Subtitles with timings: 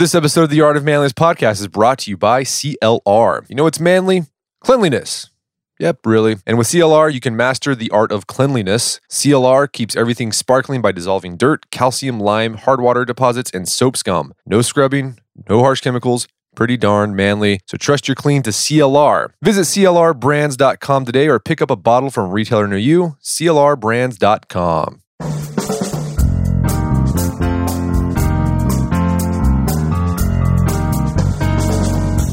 [0.00, 3.44] This episode of the Art of Manliness podcast is brought to you by CLR.
[3.50, 4.22] You know what's manly?
[4.62, 5.28] Cleanliness.
[5.78, 6.36] Yep, really.
[6.46, 8.98] And with CLR, you can master the art of cleanliness.
[9.10, 14.32] CLR keeps everything sparkling by dissolving dirt, calcium, lime, hard water deposits, and soap scum.
[14.46, 15.18] No scrubbing,
[15.50, 16.26] no harsh chemicals.
[16.54, 17.60] Pretty darn manly.
[17.66, 19.32] So trust your clean to CLR.
[19.42, 23.16] Visit CLRbrands.com today or pick up a bottle from a retailer near you.
[23.22, 25.02] CLRbrands.com.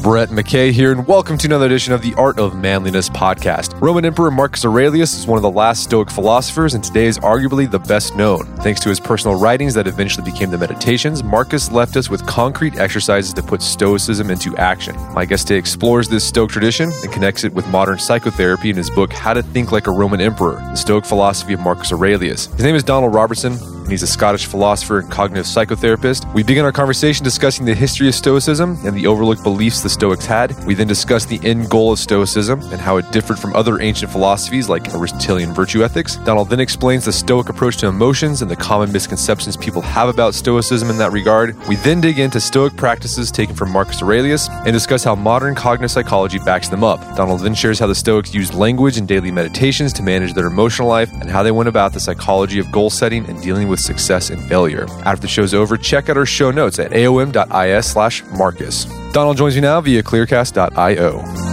[0.08, 3.78] Brett McKay here, and welcome to another edition of the Art of Manliness podcast.
[3.78, 7.70] Roman Emperor Marcus Aurelius is one of the last Stoic philosophers, and today is arguably
[7.70, 8.46] the best known.
[8.62, 12.78] Thanks to his personal writings that eventually became the Meditations, Marcus left us with concrete
[12.78, 14.96] exercises to put Stoicism into action.
[15.12, 18.88] My guest today explores this Stoic tradition and connects it with modern psychotherapy in his
[18.88, 22.46] book, How to Think Like a Roman Emperor The Stoic Philosophy of Marcus Aurelius.
[22.46, 26.30] His name is Donald Robertson and he's a Scottish philosopher and cognitive psychotherapist.
[26.34, 30.26] We begin our conversation discussing the history of Stoicism and the overlooked beliefs the Stoics
[30.26, 30.54] had.
[30.66, 34.12] We then discuss the end goal of Stoicism and how it differed from other ancient
[34.12, 36.16] philosophies like Aristotelian virtue ethics.
[36.16, 40.34] Donald then explains the Stoic approach to emotions and the common misconceptions people have about
[40.34, 41.56] Stoicism in that regard.
[41.66, 45.92] We then dig into Stoic practices taken from Marcus Aurelius and discuss how modern cognitive
[45.92, 47.00] psychology backs them up.
[47.16, 50.88] Donald then shares how the Stoics used language and daily meditations to manage their emotional
[50.88, 54.30] life and how they went about the psychology of goal setting and dealing with success
[54.30, 54.86] and failure.
[55.04, 58.84] After the show's over, check out our show notes at aom.is slash Marcus.
[59.12, 61.48] Donald joins me now via clearcast.io.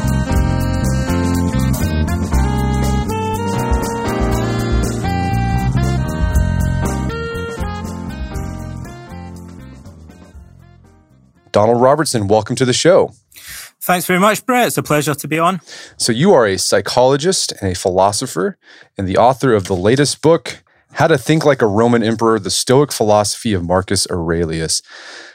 [11.56, 13.14] Donald Robertson, welcome to the show.
[13.82, 14.68] Thanks very much, Brett.
[14.68, 15.62] It's a pleasure to be on.
[15.96, 18.58] So, you are a psychologist and a philosopher,
[18.98, 20.65] and the author of the latest book,
[20.96, 24.82] How to Think Like a Roman Emperor The Stoic Philosophy of Marcus Aurelius.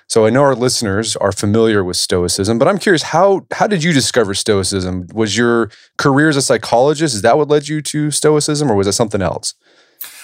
[0.08, 3.84] So, I know our listeners are familiar with Stoicism, but I'm curious how, how did
[3.84, 5.06] you discover Stoicism?
[5.12, 8.86] Was your career as a psychologist, is that what led you to Stoicism, or was
[8.86, 9.54] it something else?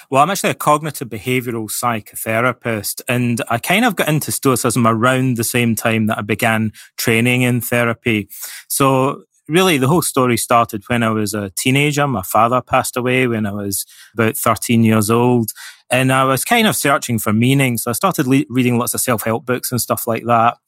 [0.09, 5.37] Well, I'm actually a cognitive behavioral psychotherapist, and I kind of got into Stoicism around
[5.37, 8.31] the same time that I began training in therapy.
[8.69, 12.07] So really the whole story started when I was a teenager.
[12.07, 15.51] My father passed away when I was about 13 years old.
[15.91, 17.79] And I was kind of searching for meaning.
[17.79, 20.59] So I started le- reading lots of self-help books and stuff like that.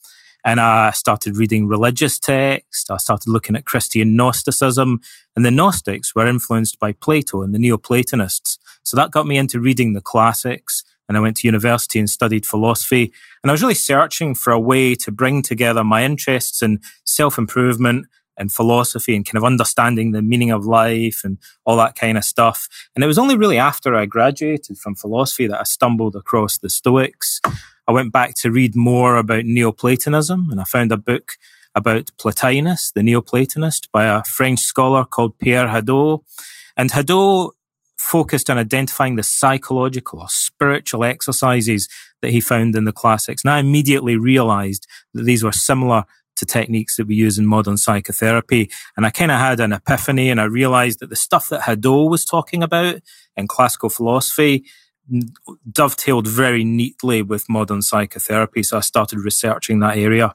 [0.45, 2.89] And I started reading religious texts.
[2.89, 5.01] I started looking at Christian Gnosticism.
[5.35, 8.59] And the Gnostics were influenced by Plato and the Neoplatonists.
[8.85, 10.85] So that got me into reading the classics.
[11.09, 13.13] And I went to university and studied philosophy.
[13.43, 18.07] And I was really searching for a way to bring together my interests in self-improvement
[18.39, 22.25] and philosophy and kind of understanding the meaning of life and all that kind of
[22.25, 22.69] stuff.
[22.95, 26.71] And it was only really after I graduated from philosophy that I stumbled across the
[26.71, 27.41] Stoics.
[27.87, 31.33] I went back to read more about Neoplatonism and I found a book
[31.75, 36.23] about Plotinus, the Neoplatonist, by a French scholar called Pierre Hadot.
[36.77, 37.51] And Hadot
[37.99, 41.89] focused on identifying the psychological or spiritual exercises
[42.23, 43.43] that he found in the classics.
[43.45, 46.05] And I immediately realized that these were similar
[46.39, 48.71] to techniques that we use in modern psychotherapy.
[48.97, 52.11] And I kind of had an epiphany and I realized that the stuff that Hadot
[52.11, 52.97] was talking about
[53.37, 54.65] in classical philosophy
[55.71, 58.63] dovetailed very neatly with modern psychotherapy.
[58.63, 60.35] So I started researching that area.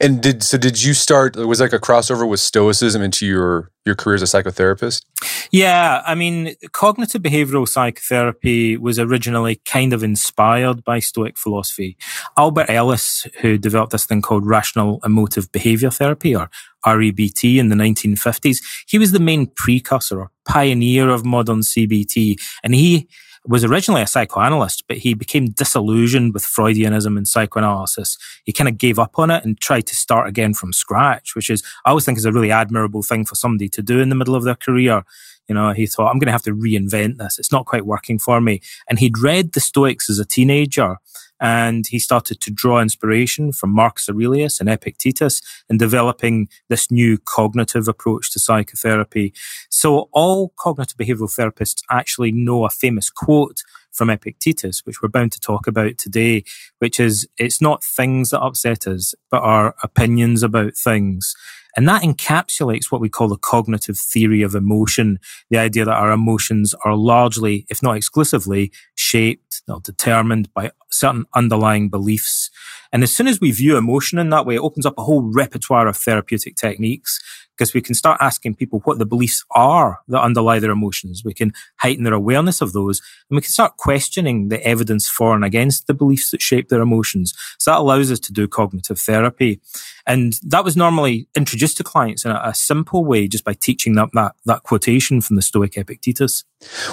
[0.00, 0.56] And did so?
[0.56, 1.36] Did you start?
[1.36, 5.04] Was like a crossover with Stoicism into your your career as a psychotherapist?
[5.50, 11.96] Yeah, I mean, cognitive behavioral psychotherapy was originally kind of inspired by Stoic philosophy.
[12.36, 16.50] Albert Ellis, who developed this thing called rational emotive behavior therapy, or
[16.86, 22.74] REBT, in the 1950s, he was the main precursor or pioneer of modern CBT, and
[22.74, 23.08] he
[23.48, 28.18] was originally a psychoanalyst, but he became disillusioned with Freudianism and psychoanalysis.
[28.44, 31.48] He kind of gave up on it and tried to start again from scratch, which
[31.48, 34.14] is, I always think is a really admirable thing for somebody to do in the
[34.14, 35.02] middle of their career.
[35.48, 37.38] You know, he thought, I'm going to have to reinvent this.
[37.38, 38.60] It's not quite working for me.
[38.88, 40.98] And he'd read the Stoics as a teenager
[41.40, 47.18] and he started to draw inspiration from Marcus Aurelius and Epictetus in developing this new
[47.18, 49.32] cognitive approach to psychotherapy.
[49.70, 53.62] So all cognitive behavioral therapists actually know a famous quote
[53.92, 56.44] from Epictetus, which we're bound to talk about today,
[56.78, 61.34] which is, it's not things that upset us, but our opinions about things.
[61.76, 65.18] And that encapsulates what we call the cognitive theory of emotion,
[65.50, 69.47] the idea that our emotions are largely, if not exclusively, shaped
[69.82, 72.50] Determined by certain underlying beliefs.
[72.92, 75.22] And as soon as we view emotion in that way, it opens up a whole
[75.22, 77.20] repertoire of therapeutic techniques
[77.58, 81.22] because we can start asking people what the beliefs are that underlie their emotions.
[81.24, 85.34] We can heighten their awareness of those and we can start questioning the evidence for
[85.34, 87.34] and against the beliefs that shape their emotions.
[87.58, 89.60] So that allows us to do cognitive therapy.
[90.06, 93.96] And that was normally introduced to clients in a, a simple way just by teaching
[93.96, 96.44] them that, that quotation from the Stoic Epictetus.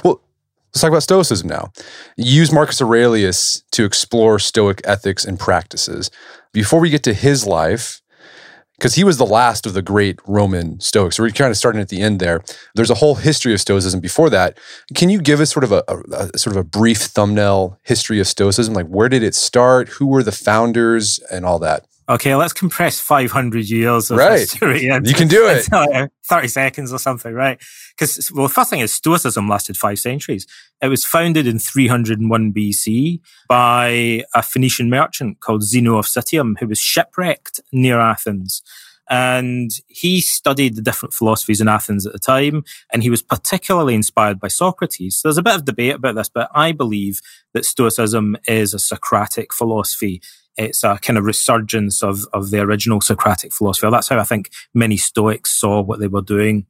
[0.03, 0.21] Well,
[0.75, 1.71] Let's talk about Stoicism now.
[2.17, 6.11] Use Marcus Aurelius to explore Stoic ethics and practices.
[6.51, 8.01] Before we get to his life,
[8.77, 11.17] because he was the last of the great Roman Stoics.
[11.17, 12.43] We're kind of starting at the end there.
[12.75, 14.59] There's a whole history of Stoicism before that.
[14.93, 18.19] Can you give us sort of a, a, a, sort of a brief thumbnail history
[18.19, 18.73] of Stoicism?
[18.73, 19.87] Like where did it start?
[19.87, 21.87] Who were the founders and all that?
[22.07, 24.39] Okay, let's compress 500 years of right.
[24.39, 24.89] history.
[24.89, 25.65] Into, you can do it.
[25.65, 27.59] Into, uh, 30 seconds or something, right?
[27.97, 30.45] Because, well, the first thing is Stoicism lasted five centuries.
[30.81, 36.67] It was founded in 301 BC by a Phoenician merchant called Zeno of Citium, who
[36.67, 38.61] was shipwrecked near Athens.
[39.09, 43.93] And he studied the different philosophies in Athens at the time, and he was particularly
[43.93, 45.17] inspired by Socrates.
[45.17, 47.19] So there's a bit of debate about this, but I believe
[47.53, 50.21] that Stoicism is a Socratic philosophy
[50.57, 53.89] it's a kind of resurgence of, of the original Socratic philosophy.
[53.89, 56.65] That's how I think many Stoics saw what they were doing.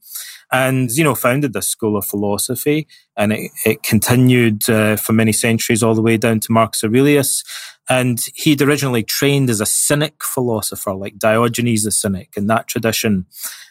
[0.51, 2.87] And Zeno founded this school of philosophy
[3.17, 7.43] and it, it continued uh, for many centuries all the way down to Marcus Aurelius.
[7.89, 13.25] And he'd originally trained as a Cynic philosopher, like Diogenes the Cynic in that tradition.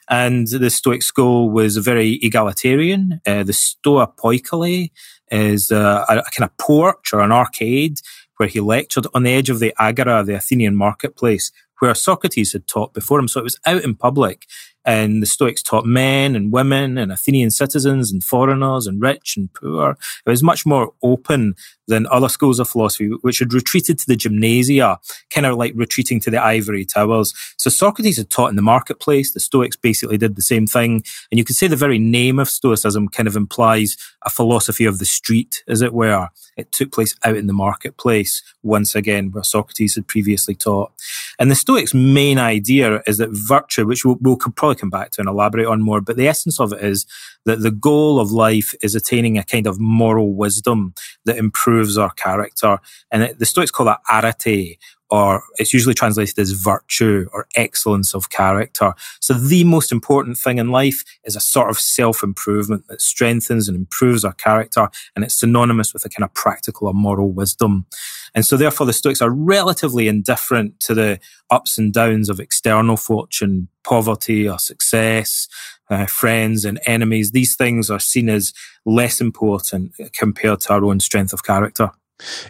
[0.09, 3.21] And the Stoic school was very egalitarian.
[3.27, 4.91] Uh, the Stoa Poikile
[5.31, 7.99] is a, a kind of porch or an arcade
[8.37, 12.67] where he lectured on the edge of the Agora, the Athenian marketplace, where Socrates had
[12.67, 13.29] taught before him.
[13.29, 14.47] So it was out in public.
[14.85, 19.53] And the Stoics taught men and women and Athenian citizens and foreigners and rich and
[19.53, 19.97] poor.
[20.27, 21.55] It was much more open
[21.87, 24.99] than other schools of philosophy, which had retreated to the gymnasia,
[25.31, 27.35] kind of like retreating to the ivory towers.
[27.57, 29.33] So Socrates had taught in the marketplace.
[29.33, 31.05] The Stoics basically did the same thing.
[31.31, 34.99] And you could say the very name of Stoicism kind of implies a philosophy of
[34.99, 36.29] the street, as it were.
[36.57, 40.93] It took place out in the marketplace, once again, where Socrates had previously taught.
[41.39, 45.21] And the Stoics' main idea is that virtue, which we'll, we'll probably come back to
[45.21, 47.07] and elaborate on more, but the essence of it is
[47.45, 50.95] that the goal of life is attaining a kind of moral wisdom
[51.25, 52.79] that improves our character.
[53.11, 54.79] And it, the Stoics call that arete,
[55.15, 58.93] or it's usually translated as virtue or excellence of character.
[59.21, 63.77] So the most important thing in life is a sort of self-improvement that strengthens and
[63.77, 64.89] improves our character.
[65.15, 67.87] And it's synonymous with a kind of practical or moral wisdom.
[68.35, 72.97] And so therefore the Stoics are relatively indifferent to the ups and downs of external
[72.97, 75.47] fortune, poverty or success,
[75.91, 77.31] uh, friends and enemies.
[77.31, 78.53] These things are seen as
[78.85, 81.93] less important compared to our own strength of character.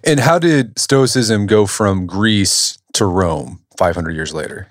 [0.03, 4.69] And how did Stoicism go from Greece to Rome 500 years later?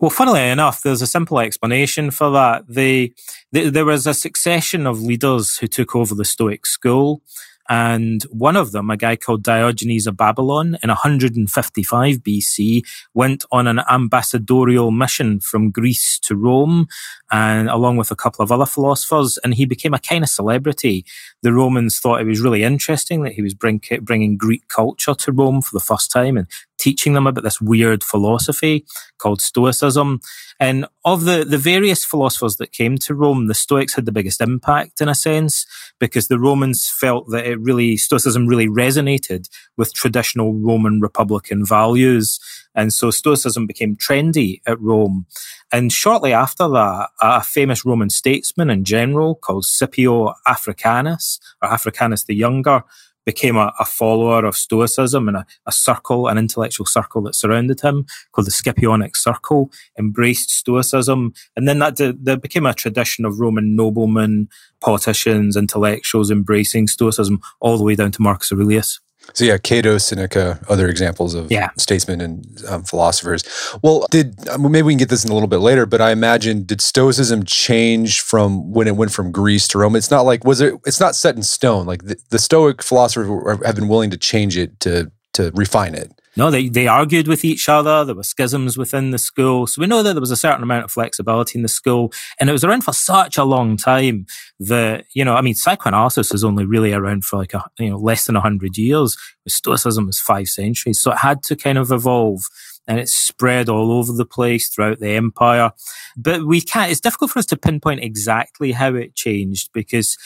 [0.00, 2.64] Well, funnily enough, there's a simple explanation for that.
[2.68, 3.12] They,
[3.52, 7.22] they, there was a succession of leaders who took over the Stoic school.
[7.70, 12.82] And one of them, a guy called Diogenes of Babylon in 155 BC,
[13.14, 16.88] went on an ambassadorial mission from Greece to Rome
[17.30, 19.38] and along with a couple of other philosophers.
[19.44, 21.06] And he became a kind of celebrity.
[21.42, 25.30] The Romans thought it was really interesting that he was bring, bringing Greek culture to
[25.30, 26.48] Rome for the first time and
[26.80, 28.84] teaching them about this weird philosophy
[29.18, 30.20] called Stoicism.
[30.58, 34.40] And of the, the various philosophers that came to Rome, the Stoics had the biggest
[34.40, 35.66] impact in a sense,
[35.98, 42.38] because the Romans felt that it really, Stoicism really resonated with traditional Roman Republican values.
[42.74, 45.26] And so Stoicism became trendy at Rome.
[45.72, 52.24] And shortly after that, a famous Roman statesman and general called Scipio Africanus, or Africanus
[52.24, 52.84] the Younger,
[53.26, 57.80] became a, a follower of Stoicism and a, a, circle, an intellectual circle that surrounded
[57.80, 61.32] him called the Scipionic Circle, embraced Stoicism.
[61.56, 64.48] And then that, did, that became a tradition of Roman noblemen,
[64.80, 69.00] politicians, intellectuals embracing Stoicism all the way down to Marcus Aurelius.
[69.32, 71.70] So yeah, Cato, Seneca, other examples of yeah.
[71.76, 73.44] statesmen and um, philosophers.
[73.82, 76.64] Well, did maybe we can get this in a little bit later, but I imagine
[76.64, 79.94] did Stoicism change from when it went from Greece to Rome?
[79.96, 80.74] It's not like was it?
[80.84, 81.86] It's not set in stone.
[81.86, 86.19] Like the, the Stoic philosophers have been willing to change it to to refine it.
[86.36, 88.04] No, they, they argued with each other.
[88.04, 89.66] There were schisms within the school.
[89.66, 92.12] So we know that there was a certain amount of flexibility in the school.
[92.38, 94.26] And it was around for such a long time
[94.60, 97.98] that, you know, I mean, psychoanalysis is only really around for like, a, you know,
[97.98, 99.16] less than 100 years.
[99.48, 101.00] Stoicism is five centuries.
[101.00, 102.42] So it had to kind of evolve
[102.86, 105.72] and it's spread all over the place throughout the empire.
[106.16, 110.16] But we can't, it's difficult for us to pinpoint exactly how it changed because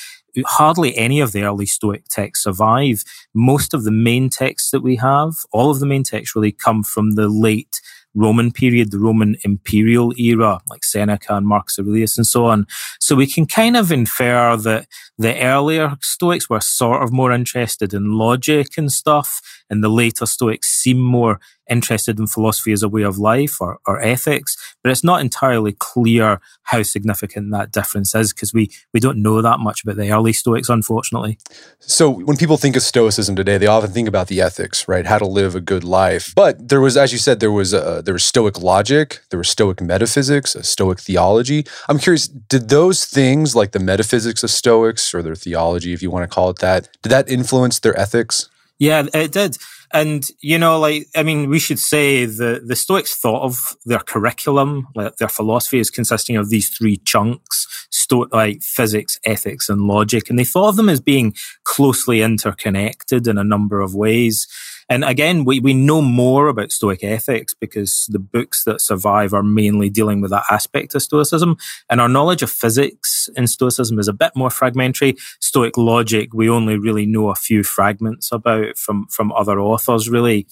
[0.47, 3.05] hardly any of the early Stoic texts survive.
[3.35, 6.83] Most of the main texts that we have, all of the main texts really come
[6.83, 7.81] from the late
[8.15, 12.67] Roman period, the Roman imperial era, like Seneca and Marcus Aurelius and so on.
[13.01, 14.87] So we can kind of infer that
[15.19, 20.27] the earlier Stoics were sort of more interested in logic and stuff, and the later
[20.27, 24.91] Stoics seem more interested in philosophy as a way of life or, or ethics, but
[24.91, 29.61] it's not entirely clear how significant that difference is because we, we don't know that
[29.61, 31.39] much about the early Stoics, unfortunately.
[31.81, 35.07] So when people think of Stoicism today, they often think about the ethics, right?
[35.07, 36.35] How to live a good life.
[36.35, 39.49] But there was, as you said, there was a, there was Stoic logic, there was
[39.49, 41.65] Stoic metaphysics, a Stoic theology.
[41.89, 46.11] I'm curious, did those things like the metaphysics of Stoics or their theology, if you
[46.11, 48.49] want to call it that, did that influence their ethics?
[48.79, 49.57] Yeah, it did.
[49.95, 54.01] And, you know, like, I mean, we should say the, the Stoics thought of their
[54.01, 59.83] curriculum, like their philosophy is consisting of these three chunks, Sto- like physics, ethics, and
[59.83, 60.29] logic.
[60.29, 61.33] And they thought of them as being
[61.63, 64.49] closely interconnected in a number of ways.
[64.89, 69.43] And again, we, we know more about Stoic ethics because the books that survive are
[69.43, 71.57] mainly dealing with that aspect of Stoicism.
[71.89, 75.17] And our knowledge of physics in Stoicism is a bit more fragmentary.
[75.41, 80.47] Stoic logic, we only really know a few fragments about from, from other authors, really.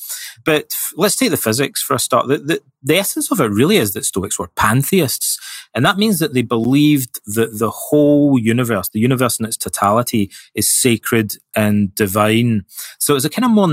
[0.44, 2.28] But let's take the physics for a start.
[2.28, 5.38] The, the, the essence of it really is that Stoics were pantheists.
[5.74, 10.30] And that means that they believed that the whole universe, the universe in its totality,
[10.54, 12.64] is sacred and divine.
[12.98, 13.68] So it's a kind of more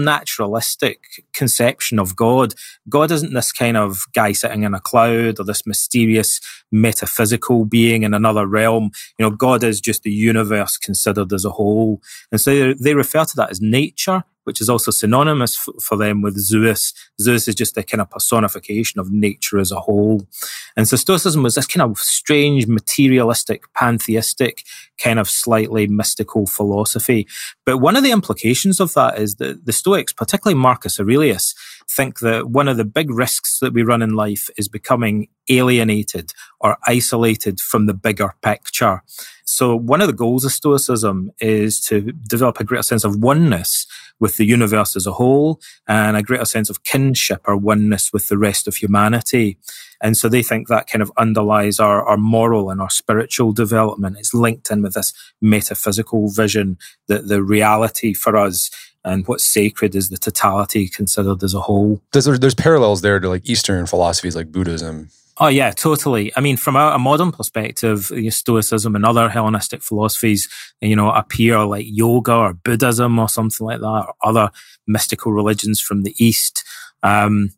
[0.50, 2.54] naturalistic conception of God.
[2.88, 6.40] God isn't this kind of guy sitting in a cloud or this mysterious
[6.72, 8.92] metaphysical being in another realm.
[9.18, 12.02] You know, God is just the universe considered as a whole.
[12.32, 16.22] And so they refer to that as nature which is also synonymous f- for them
[16.22, 16.94] with Zeus.
[17.22, 20.28] Zeus is just a kind of personification of nature as a whole.
[20.76, 24.64] And so Stoicism was this kind of strange, materialistic, pantheistic,
[25.02, 27.28] kind of slightly mystical philosophy.
[27.66, 31.54] But one of the implications of that is that the Stoics, particularly Marcus Aurelius,
[31.90, 36.32] think that one of the big risks that we run in life is becoming alienated
[36.60, 39.02] or isolated from the bigger picture.
[39.44, 43.88] So one of the goals of Stoicism is to develop a greater sense of oneness
[44.20, 48.28] with the universe as a whole and a greater sense of kinship or oneness with
[48.28, 49.58] the rest of humanity.
[50.02, 54.18] And so they think that kind of underlies our, our moral and our spiritual development.
[54.18, 56.78] It's linked in with this metaphysical vision
[57.08, 58.70] that the reality for us
[59.04, 62.02] and what's sacred is the totality considered as a whole.
[62.12, 65.10] There's, there's parallels there to like Eastern philosophies like Buddhism.
[65.42, 66.34] Oh yeah, totally.
[66.36, 70.50] I mean, from a, a modern perspective, you know, Stoicism and other Hellenistic philosophies,
[70.82, 74.52] you know, appear like yoga or Buddhism or something like that, or other
[74.86, 76.66] mystical religions from the East.
[77.04, 77.52] Um,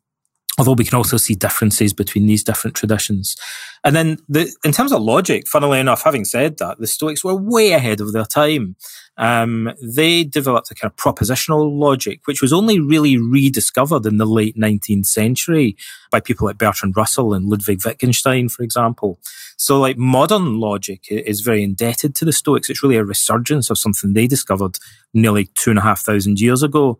[0.59, 3.35] although we can also see differences between these different traditions.
[3.83, 7.35] And then the, in terms of logic, funnily enough, having said that, the Stoics were
[7.35, 8.75] way ahead of their time.
[9.21, 14.25] Um, they developed a kind of propositional logic, which was only really rediscovered in the
[14.25, 15.77] late 19th century
[16.09, 19.19] by people like Bertrand Russell and Ludwig Wittgenstein, for example.
[19.57, 22.67] So like modern logic is very indebted to the Stoics.
[22.67, 24.79] It's really a resurgence of something they discovered
[25.13, 26.99] nearly two and a half thousand years ago.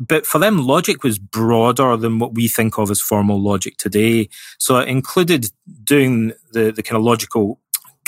[0.00, 4.28] But for them, logic was broader than what we think of as formal logic today.
[4.58, 5.46] So it included
[5.84, 7.59] doing the, the kind of logical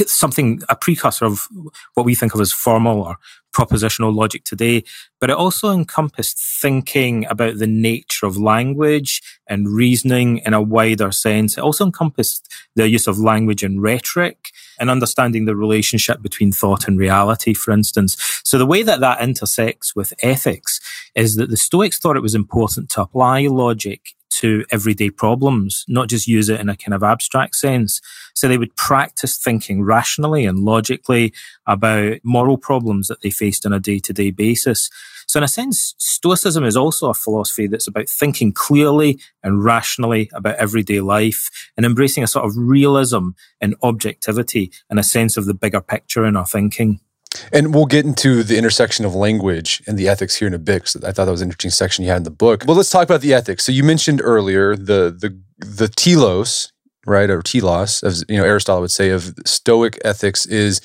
[0.06, 1.48] something, a precursor of
[1.94, 3.16] what we think of as formal or
[3.54, 4.82] propositional logic today,
[5.20, 11.12] but it also encompassed thinking about the nature of language and reasoning in a wider
[11.12, 11.58] sense.
[11.58, 14.48] It also encompassed the use of language and rhetoric
[14.80, 18.16] and understanding the relationship between thought and reality, for instance.
[18.44, 20.80] So the way that that intersects with ethics
[21.14, 26.08] is that the Stoics thought it was important to apply logic to everyday problems, not
[26.08, 28.00] just use it in a kind of abstract sense.
[28.34, 31.32] So they would practice thinking rationally and logically
[31.64, 34.90] about moral problems that they faced on a day to day basis.
[35.28, 40.28] So in a sense, Stoicism is also a philosophy that's about thinking clearly and rationally
[40.34, 43.30] about everyday life and embracing a sort of realism
[43.60, 47.00] and objectivity and a sense of the bigger picture in our thinking.
[47.52, 50.84] And we'll get into the intersection of language and the ethics here in a bit.
[50.84, 52.64] Cause I thought that was an interesting section you had in the book.
[52.66, 53.64] Well, let's talk about the ethics.
[53.64, 56.72] So you mentioned earlier the the the telos,
[57.06, 60.80] right, or telos, as you know, Aristotle would say of Stoic ethics is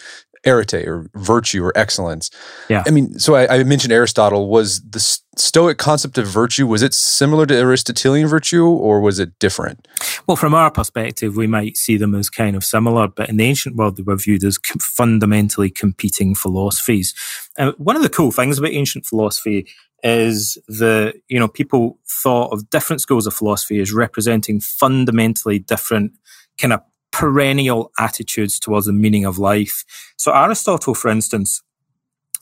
[0.46, 2.30] arete or virtue or excellence.
[2.70, 2.84] Yeah.
[2.86, 4.50] I mean, so I, I, mentioned Aristotle.
[4.50, 5.00] Was the
[5.38, 9.88] Stoic concept of virtue was it similar to Aristotelian virtue or was it different?
[10.28, 13.46] Well, from our perspective, we might see them as kind of similar, but in the
[13.46, 17.14] ancient world, they were viewed as fundamentally competing philosophies.
[17.58, 19.68] And one of the cool things about ancient philosophy
[20.04, 26.12] is that you know people thought of different schools of philosophy as representing fundamentally different
[26.60, 26.82] kind of
[27.18, 29.84] perennial attitudes towards the meaning of life.
[30.18, 31.64] So Aristotle, for instance,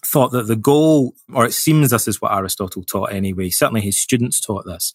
[0.06, 3.98] thought that the goal, or it seems this is what Aristotle taught anyway, certainly his
[3.98, 4.92] students taught this.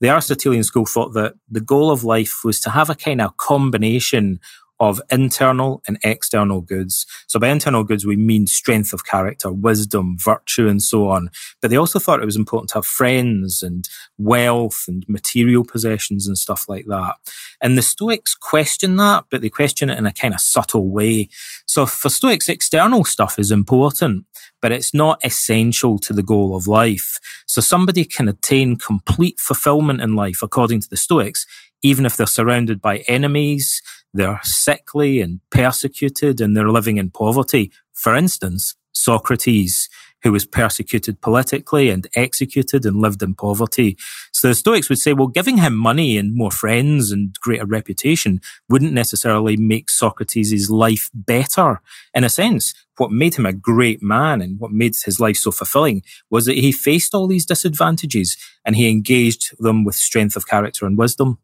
[0.00, 3.36] The Aristotelian school thought that the goal of life was to have a kind of
[3.36, 4.38] combination
[4.78, 7.06] of internal and external goods.
[7.26, 11.30] So by internal goods, we mean strength of character, wisdom, virtue, and so on.
[11.60, 16.26] But they also thought it was important to have friends and wealth and material possessions
[16.26, 17.16] and stuff like that.
[17.60, 21.28] And the Stoics question that, but they question it in a kind of subtle way.
[21.66, 24.26] So for Stoics, external stuff is important,
[24.60, 27.18] but it's not essential to the goal of life.
[27.46, 31.46] So somebody can attain complete fulfillment in life, according to the Stoics,
[31.82, 33.82] even if they're surrounded by enemies,
[34.16, 37.72] they're sickly and persecuted and they're living in poverty.
[37.92, 39.88] For instance, Socrates,
[40.22, 43.96] who was persecuted politically and executed and lived in poverty.
[44.32, 48.40] So the Stoics would say, well, giving him money and more friends and greater reputation
[48.68, 51.80] wouldn't necessarily make Socrates' life better.
[52.14, 55.50] In a sense, what made him a great man and what made his life so
[55.50, 60.48] fulfilling was that he faced all these disadvantages and he engaged them with strength of
[60.48, 61.38] character and wisdom.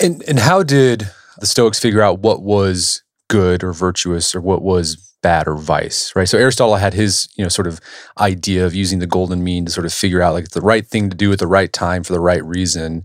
[0.00, 4.62] And and how did the Stoics figure out what was good or virtuous or what
[4.62, 6.28] was bad or vice, right?
[6.28, 7.80] So Aristotle had his, you know, sort of
[8.18, 11.10] idea of using the golden mean to sort of figure out like the right thing
[11.10, 13.04] to do at the right time for the right reason.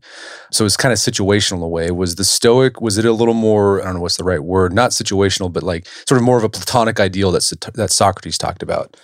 [0.52, 1.90] So it's kind of situational in a way.
[1.92, 4.74] Was the Stoic, was it a little more, I don't know what's the right word,
[4.74, 8.62] not situational, but like sort of more of a Platonic ideal that, that Socrates talked
[8.62, 8.96] about?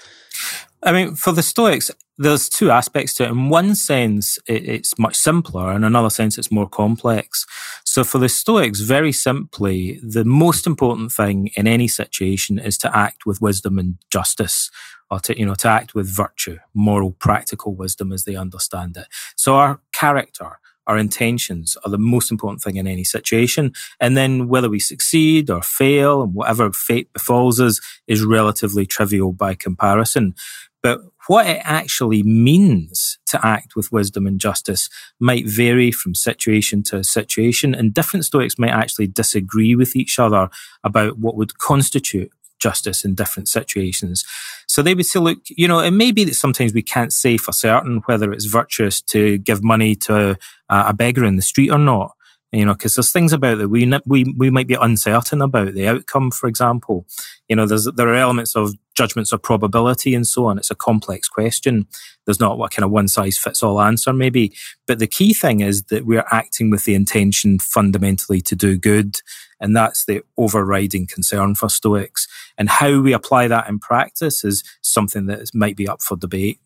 [0.83, 3.31] I mean, for the Stoics, there's two aspects to it.
[3.31, 5.71] In one sense, it, it's much simpler.
[5.71, 7.45] In another sense, it's more complex.
[7.85, 12.95] So for the Stoics, very simply, the most important thing in any situation is to
[12.95, 14.69] act with wisdom and justice
[15.09, 19.07] or to, you know, to act with virtue, moral, practical wisdom as they understand it.
[19.37, 23.71] So our character, our intentions are the most important thing in any situation.
[23.99, 29.31] And then whether we succeed or fail and whatever fate befalls us is relatively trivial
[29.31, 30.35] by comparison.
[30.81, 30.99] But
[31.29, 37.03] what it actually means to act with wisdom and justice might vary from situation to
[37.03, 40.49] situation, and different Stoics might actually disagree with each other
[40.83, 44.25] about what would constitute justice in different situations.
[44.67, 47.37] So they would say, look, you know, it may be that sometimes we can't say
[47.37, 50.35] for certain whether it's virtuous to give money to
[50.67, 52.15] a beggar in the street or not
[52.51, 55.87] you know, because there's things about that we we we might be uncertain about the
[55.87, 56.31] outcome.
[56.31, 57.05] For example,
[57.47, 60.57] you know, there's there are elements of judgments of probability and so on.
[60.57, 61.87] It's a complex question.
[62.25, 64.53] There's not what kind of one size fits all answer, maybe.
[64.87, 69.21] But the key thing is that we're acting with the intention fundamentally to do good,
[69.57, 72.27] and that's the overriding concern for Stoics.
[72.57, 76.59] And how we apply that in practice is something that might be up for debate.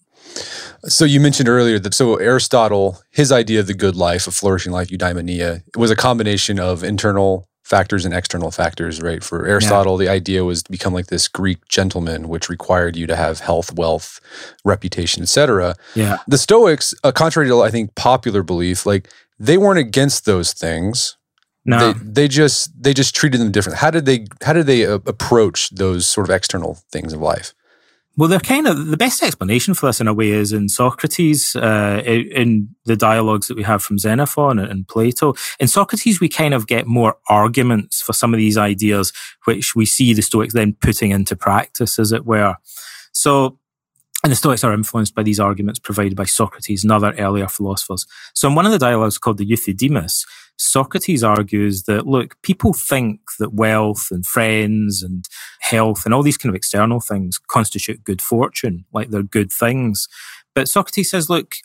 [0.86, 4.72] So you mentioned earlier that so Aristotle, his idea of the good life, a flourishing
[4.72, 9.24] life, eudaimonia, was a combination of internal factors and external factors, right?
[9.24, 10.06] For Aristotle, yeah.
[10.06, 13.74] the idea was to become like this Greek gentleman, which required you to have health,
[13.74, 14.22] wealth,
[14.64, 15.76] reputation, etc.
[15.96, 16.18] Yeah.
[16.28, 19.10] The Stoics, uh, contrary to I think popular belief, like
[19.40, 21.18] they weren't against those things.
[21.66, 21.94] No.
[21.94, 23.80] They, they just they just treated them different.
[23.80, 27.56] How did they how did they uh, approach those sort of external things of life?
[28.16, 31.56] Well, they're kind of the best explanation for this in a way is in Socrates,
[31.56, 35.34] uh, in the dialogues that we have from Xenophon and Plato.
[35.60, 39.12] In Socrates, we kind of get more arguments for some of these ideas,
[39.46, 42.56] which we see the Stoics then putting into practice, as it were.
[43.14, 43.58] So,
[44.24, 48.06] and the Stoics are influenced by these arguments provided by Socrates and other earlier philosophers.
[48.36, 50.24] So, in one of the dialogues called the Euthydemus,
[50.58, 55.26] Socrates argues that, look, people think that wealth and friends and
[55.60, 60.08] health and all these kind of external things constitute good fortune, like they're good things.
[60.54, 61.56] But Socrates says, look,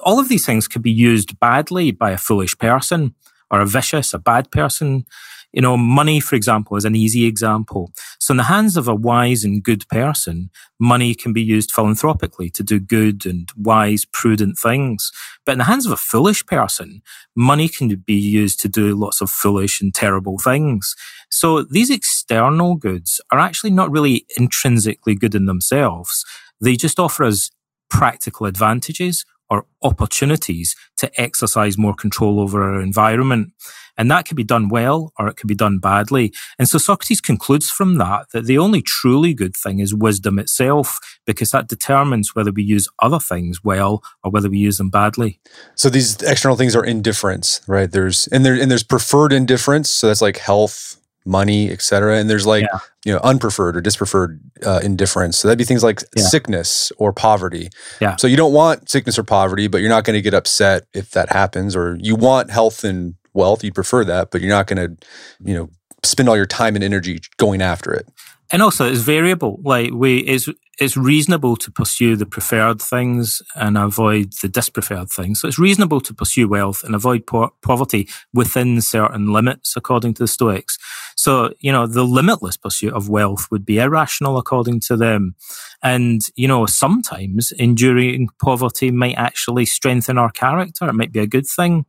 [0.00, 3.14] all of these things could be used badly by a foolish person
[3.50, 5.06] or a vicious, a bad person.
[5.56, 7.90] You know, money, for example, is an easy example.
[8.20, 12.50] So in the hands of a wise and good person, money can be used philanthropically
[12.50, 15.10] to do good and wise, prudent things.
[15.46, 17.00] But in the hands of a foolish person,
[17.34, 20.94] money can be used to do lots of foolish and terrible things.
[21.30, 26.22] So these external goods are actually not really intrinsically good in themselves.
[26.60, 27.50] They just offer us
[27.88, 33.52] practical advantages or opportunities to exercise more control over our environment.
[33.98, 36.32] And that can be done well or it can be done badly.
[36.58, 40.98] And so Socrates concludes from that that the only truly good thing is wisdom itself,
[41.26, 45.40] because that determines whether we use other things well or whether we use them badly.
[45.76, 47.90] So these external things are indifference, right?
[47.90, 49.88] There's and there and there's preferred indifference.
[49.88, 52.18] So that's like health, money, etc.
[52.18, 52.78] And there's like yeah.
[53.04, 55.38] you know unpreferred or dispreferred uh, indifference.
[55.38, 56.22] So that'd be things like yeah.
[56.24, 57.68] sickness or poverty.
[58.00, 58.16] Yeah.
[58.16, 61.10] So you don't want sickness or poverty, but you're not going to get upset if
[61.10, 61.76] that happens.
[61.76, 65.06] Or you want health and wealth, you prefer that, but you're not going to
[65.44, 65.68] you know
[66.02, 68.06] spend all your time and energy going after it
[68.50, 69.60] and also it's variable.
[69.62, 75.40] Like we, it's it's reasonable to pursue the preferred things and avoid the dispreferred things.
[75.40, 80.24] So it's reasonable to pursue wealth and avoid po- poverty within certain limits, according to
[80.24, 80.76] the Stoics.
[81.16, 85.34] So, you know, the limitless pursuit of wealth would be irrational, according to them.
[85.82, 90.86] And, you know, sometimes enduring poverty might actually strengthen our character.
[90.88, 91.86] It might be a good thing.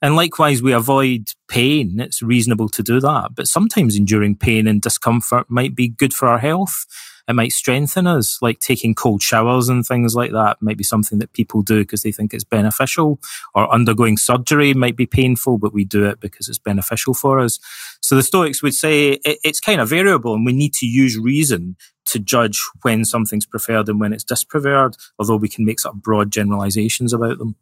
[0.00, 1.98] And likewise, we avoid pain.
[1.98, 3.34] It's reasonable to do that.
[3.34, 6.86] But sometimes enduring pain and discomfort might be good for our health
[7.28, 11.18] it might strengthen us, like taking cold showers and things like that might be something
[11.18, 13.20] that people do because they think it's beneficial,
[13.54, 17.60] or undergoing surgery might be painful, but we do it because it's beneficial for us.
[18.00, 21.76] So the Stoics would say it's kind of variable and we need to use reason
[22.06, 26.02] to judge when something's preferred and when it's dispreferred, although we can make sort of
[26.02, 27.54] broad generalizations about them.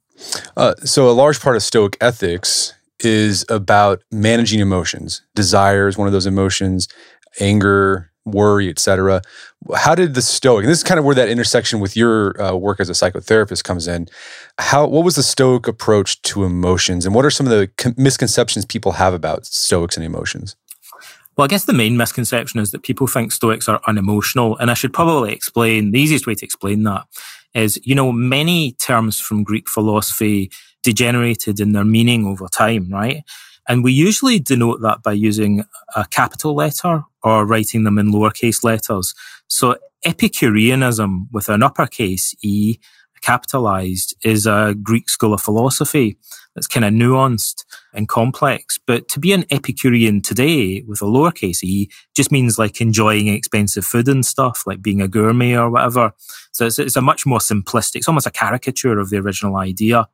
[0.57, 5.23] Uh, so, a large part of Stoic ethics is about managing emotions.
[5.35, 6.89] Desire is one of those emotions,
[7.41, 9.23] anger, worry, etc.
[9.75, 12.55] How did the Stoic, and this is kind of where that intersection with your uh,
[12.55, 14.09] work as a psychotherapist comes in.
[14.59, 18.67] How what was the Stoic approach to emotions, and what are some of the misconceptions
[18.67, 20.57] people have about Stoics and emotions?
[21.37, 24.75] Well, I guess the main misconception is that people think Stoics are unemotional, and I
[24.75, 27.05] should probably explain the easiest way to explain that
[27.55, 30.51] is, you know, many terms from Greek philosophy
[30.83, 33.23] degenerated in their meaning over time, right?
[33.69, 38.63] And we usually denote that by using a capital letter or writing them in lowercase
[38.63, 39.13] letters.
[39.49, 42.79] So Epicureanism with an uppercase E
[43.21, 46.17] capitalized is a Greek school of philosophy
[46.55, 48.79] that's kind of nuanced and complex.
[48.85, 53.85] But to be an Epicurean today with a lowercase e just means like enjoying expensive
[53.85, 56.13] food and stuff, like being a gourmet or whatever.
[56.53, 60.09] So it's, it's a much more simplistic, it's almost a caricature of the original idea.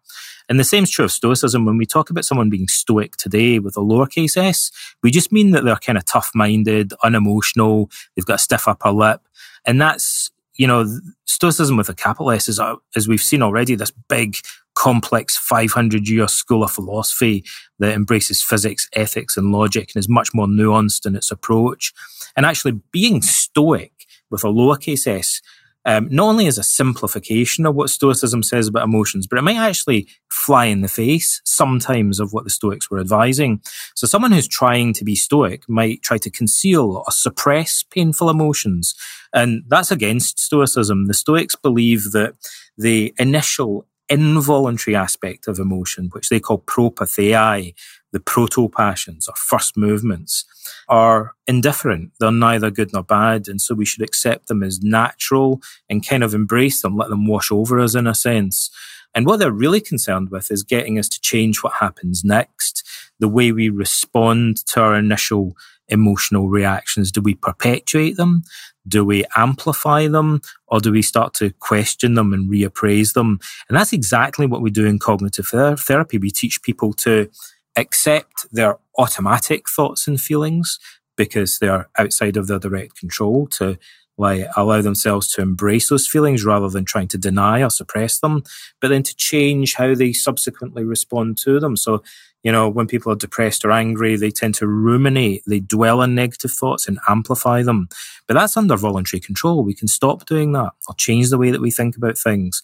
[0.49, 1.65] And the same is true of Stoicism.
[1.65, 4.71] When we talk about someone being Stoic today with a lowercase s,
[5.03, 8.91] we just mean that they're kind of tough minded, unemotional, they've got a stiff upper
[8.91, 9.21] lip.
[9.65, 10.87] And that's, you know,
[11.27, 14.37] Stoicism with a capital S is, uh, as we've seen already, this big,
[14.75, 17.45] complex 500 year school of philosophy
[17.79, 21.93] that embraces physics, ethics, and logic and is much more nuanced in its approach.
[22.37, 23.93] And actually being Stoic
[24.31, 25.41] with a lowercase s
[25.85, 29.57] um, not only as a simplification of what Stoicism says about emotions, but it might
[29.57, 33.61] actually fly in the face sometimes of what the Stoics were advising.
[33.95, 38.95] So someone who's trying to be Stoic might try to conceal or suppress painful emotions.
[39.33, 41.07] And that's against Stoicism.
[41.07, 42.35] The Stoics believe that
[42.77, 47.75] the initial involuntary aspect of emotion, which they call propathei,
[48.13, 50.45] the proto passions or first movements,
[50.89, 52.13] are indifferent.
[52.21, 53.49] They're neither good nor bad.
[53.49, 57.27] And so we should accept them as natural and kind of embrace them, let them
[57.27, 58.71] wash over us in a sense.
[59.15, 62.83] And what they're really concerned with is getting us to change what happens next,
[63.19, 65.57] the way we respond to our initial
[65.89, 67.13] emotional reactions.
[67.13, 68.45] Do we perpetuate them?
[68.89, 70.41] Do we amplify them?
[70.67, 73.39] Or do we start to question them and reappraise them?
[73.69, 76.19] And that's exactly what we do in cognitive therapy.
[76.19, 77.29] We teach people to
[77.77, 80.79] accept their automatic thoughts and feelings
[81.17, 83.79] because they're outside of their direct control to
[84.19, 88.43] like allow themselves to embrace those feelings rather than trying to deny or suppress them,
[88.81, 91.77] but then to change how they subsequently respond to them.
[91.77, 92.03] So,
[92.43, 96.15] you know, when people are depressed or angry, they tend to ruminate, they dwell on
[96.15, 97.89] negative thoughts and amplify them.
[98.27, 99.65] But that's under voluntary control.
[99.65, 102.63] We can stop doing that or change the way that we think about things.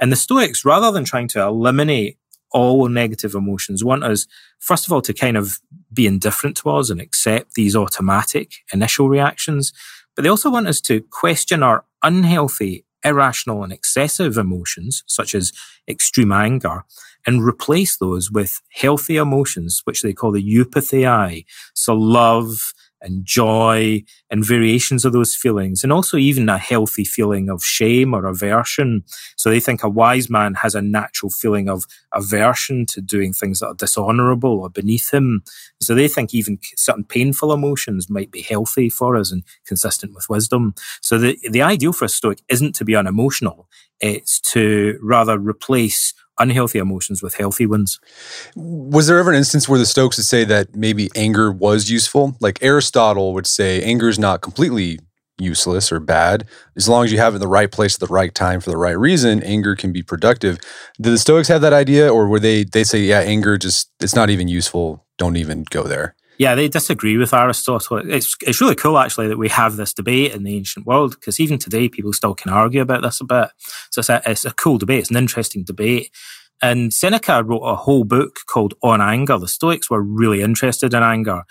[0.00, 2.18] And the Stoics, rather than trying to eliminate
[2.52, 4.26] all negative emotions want us,
[4.58, 5.60] first of all, to kind of
[5.92, 9.72] be indifferent to us and accept these automatic initial reactions.
[10.16, 15.52] But they also want us to question our unhealthy, irrational, and excessive emotions, such as
[15.88, 16.84] extreme anger,
[17.26, 21.44] and replace those with healthy emotions, which they call the eupathei.
[21.74, 27.48] So love, and joy and variations of those feelings, and also even a healthy feeling
[27.48, 29.04] of shame or aversion.
[29.36, 33.60] So they think a wise man has a natural feeling of aversion to doing things
[33.60, 35.42] that are dishonorable or beneath him.
[35.80, 40.28] So they think even certain painful emotions might be healthy for us and consistent with
[40.28, 40.74] wisdom.
[41.00, 43.68] So the, the ideal for a Stoic isn't to be unemotional.
[44.00, 48.00] It's to rather replace unhealthy emotions with healthy ones.
[48.56, 52.34] Was there ever an instance where the Stoics would say that maybe anger was useful?
[52.40, 55.00] Like Aristotle would say anger is not completely
[55.40, 56.46] useless or bad.
[56.76, 58.70] As long as you have it in the right place at the right time for
[58.70, 60.58] the right reason, anger can be productive.
[61.00, 64.14] Did the Stoics have that idea or were they they say, yeah, anger just it's
[64.14, 65.06] not even useful.
[65.18, 66.14] Don't even go there.
[66.38, 67.98] Yeah, they disagree with Aristotle.
[67.98, 71.40] It's it's really cool actually that we have this debate in the ancient world because
[71.40, 73.50] even today people still can argue about this a bit.
[73.90, 75.00] So it's a, it's a cool debate.
[75.00, 76.10] It's an interesting debate.
[76.62, 79.38] And Seneca wrote a whole book called On Anger.
[79.38, 81.44] The Stoics were really interested in anger.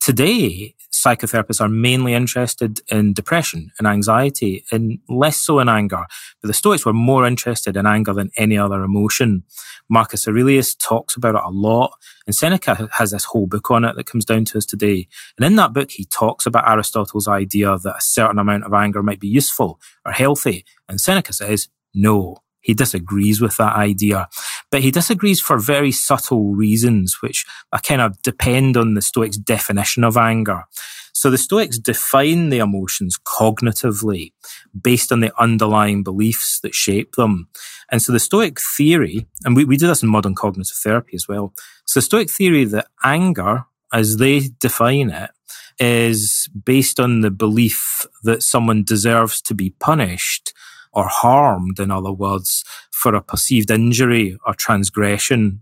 [0.00, 6.06] Today, psychotherapists are mainly interested in depression and anxiety and less so in anger.
[6.40, 9.44] But the Stoics were more interested in anger than any other emotion.
[9.88, 11.92] Marcus Aurelius talks about it a lot
[12.26, 15.08] and Seneca has this whole book on it that comes down to us today.
[15.36, 19.02] And in that book, he talks about Aristotle's idea that a certain amount of anger
[19.02, 20.64] might be useful or healthy.
[20.88, 24.26] And Seneca says, no, he disagrees with that idea.
[24.70, 27.44] But he disagrees for very subtle reasons, which
[27.82, 30.64] kind of depend on the Stoics' definition of anger.
[31.12, 34.32] So the Stoics define the emotions cognitively
[34.78, 37.48] based on the underlying beliefs that shape them.
[37.90, 41.28] And so the Stoic theory, and we, we do this in modern cognitive therapy as
[41.28, 41.52] well.
[41.84, 45.30] So the Stoic theory that anger, as they define it,
[45.78, 50.54] is based on the belief that someone deserves to be punished
[50.94, 55.60] or harmed, in other words, for a perceived injury or transgression.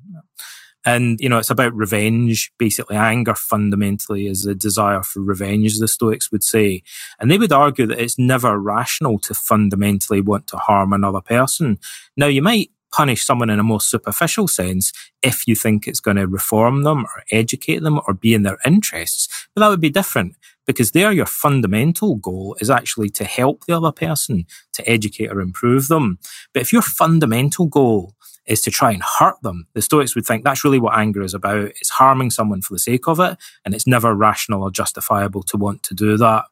[0.84, 2.52] And, you know, it's about revenge.
[2.58, 6.82] Basically, anger fundamentally is a desire for revenge, the Stoics would say.
[7.20, 11.78] And they would argue that it's never rational to fundamentally want to harm another person.
[12.16, 14.92] Now, you might punish someone in a more superficial sense
[15.22, 18.58] if you think it's going to reform them or educate them or be in their
[18.66, 19.41] interests.
[19.54, 20.36] But that would be different
[20.66, 25.40] because there your fundamental goal is actually to help the other person, to educate or
[25.40, 26.18] improve them.
[26.54, 28.14] But if your fundamental goal
[28.46, 29.66] is to try and hurt them.
[29.74, 31.66] The Stoics would think that's really what anger is about.
[31.66, 35.56] It's harming someone for the sake of it, and it's never rational or justifiable to
[35.56, 36.46] want to do that.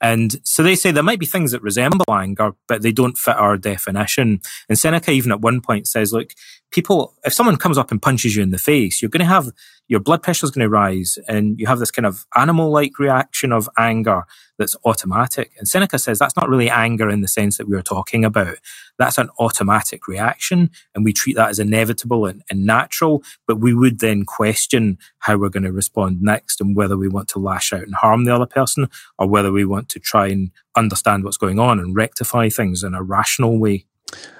[0.00, 3.36] And so they say there might be things that resemble anger, but they don't fit
[3.36, 4.40] our definition.
[4.68, 6.32] And Seneca even at one point says, look,
[6.70, 9.50] people, if someone comes up and punches you in the face, you're going to have
[9.88, 12.98] your blood pressure is going to rise and you have this kind of animal like
[12.98, 14.24] reaction of anger
[14.58, 15.52] that's automatic.
[15.58, 18.56] And Seneca says that's not really anger in the sense that we are talking about.
[18.98, 23.74] That's an automatic reaction and we treat that as inevitable and, and natural, but we
[23.74, 27.72] would then question how we're going to respond next and whether we want to lash
[27.72, 31.36] out and harm the other person or whether we want to try and understand what's
[31.36, 33.86] going on and rectify things in a rational way.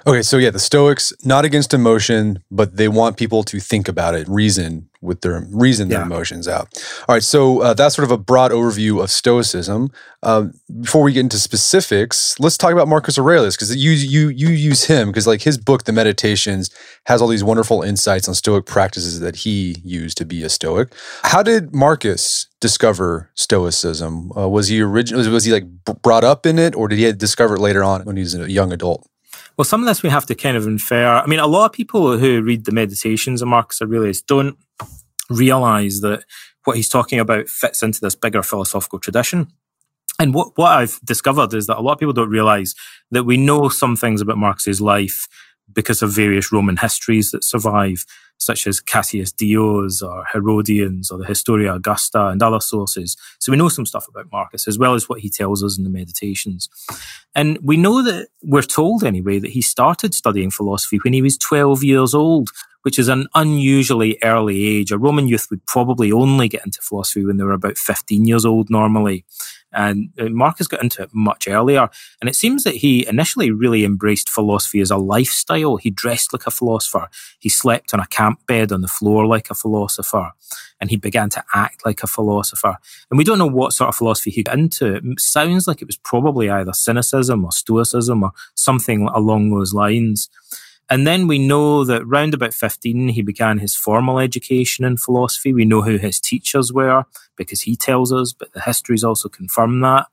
[0.05, 4.15] Okay, so yeah, the Stoics not against emotion, but they want people to think about
[4.15, 6.05] it, reason with their reason their yeah.
[6.05, 6.69] emotions out.
[7.07, 9.91] All right, so uh, that's sort of a broad overview of Stoicism.
[10.23, 14.47] Um, before we get into specifics, let's talk about Marcus Aurelius because you you you
[14.47, 16.69] use him because like his book, The Meditations,
[17.05, 20.93] has all these wonderful insights on Stoic practices that he used to be a Stoic.
[21.23, 24.31] How did Marcus discover Stoicism?
[24.37, 25.29] Uh, was he original?
[25.29, 25.65] Was he like
[26.01, 28.49] brought up in it, or did he discover it later on when he was a
[28.49, 29.05] young adult?
[29.57, 31.07] Well, some of this we have to kind of infer.
[31.07, 34.55] I mean, a lot of people who read the meditations of Marcus Aurelius don't
[35.29, 36.25] realize that
[36.65, 39.51] what he's talking about fits into this bigger philosophical tradition.
[40.19, 42.75] And what, what I've discovered is that a lot of people don't realize
[43.11, 45.27] that we know some things about Marcus's life
[45.73, 48.05] because of various Roman histories that survive
[48.37, 53.17] such as Cassius Dio's or Herodian's or the Historia Augusta and other sources.
[53.39, 55.83] So we know some stuff about Marcus as well as what he tells us in
[55.83, 56.69] the Meditations.
[57.35, 61.37] And we know that we're told anyway that he started studying philosophy when he was
[61.37, 62.49] 12 years old,
[62.87, 64.93] which is an unusually early age.
[64.93, 68.45] A Roman youth would probably only get into philosophy when they were about 15 years
[68.45, 69.25] old normally.
[69.73, 71.89] And Marcus got into it much earlier.
[72.21, 75.75] And it seems that he initially really embraced philosophy as a lifestyle.
[75.75, 77.09] He dressed like a philosopher.
[77.39, 80.31] He slept on a camp bed on the floor like a philosopher.
[80.79, 82.77] And he began to act like a philosopher.
[83.11, 84.95] And we don't know what sort of philosophy he got into.
[84.95, 90.29] It sounds like it was probably either cynicism or stoicism or something along those lines.
[90.89, 95.53] And then we know that round about 15, he began his formal education in philosophy.
[95.53, 97.03] We know who his teachers were
[97.35, 100.05] because he tells us, but the histories also confirm that.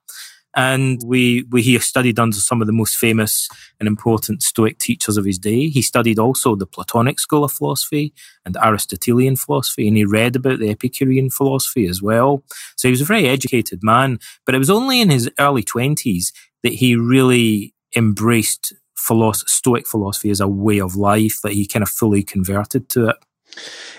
[0.56, 3.48] And we, we, he studied under some of the most famous
[3.80, 5.68] and important Stoic teachers of his day.
[5.68, 8.12] He studied also the Platonic school of philosophy
[8.44, 12.44] and Aristotelian philosophy, and he read about the Epicurean philosophy as well.
[12.76, 16.32] So he was a very educated man, but it was only in his early twenties
[16.62, 21.82] that he really embraced philosophy, Stoic philosophy as a way of life that he kind
[21.82, 23.16] of fully converted to it.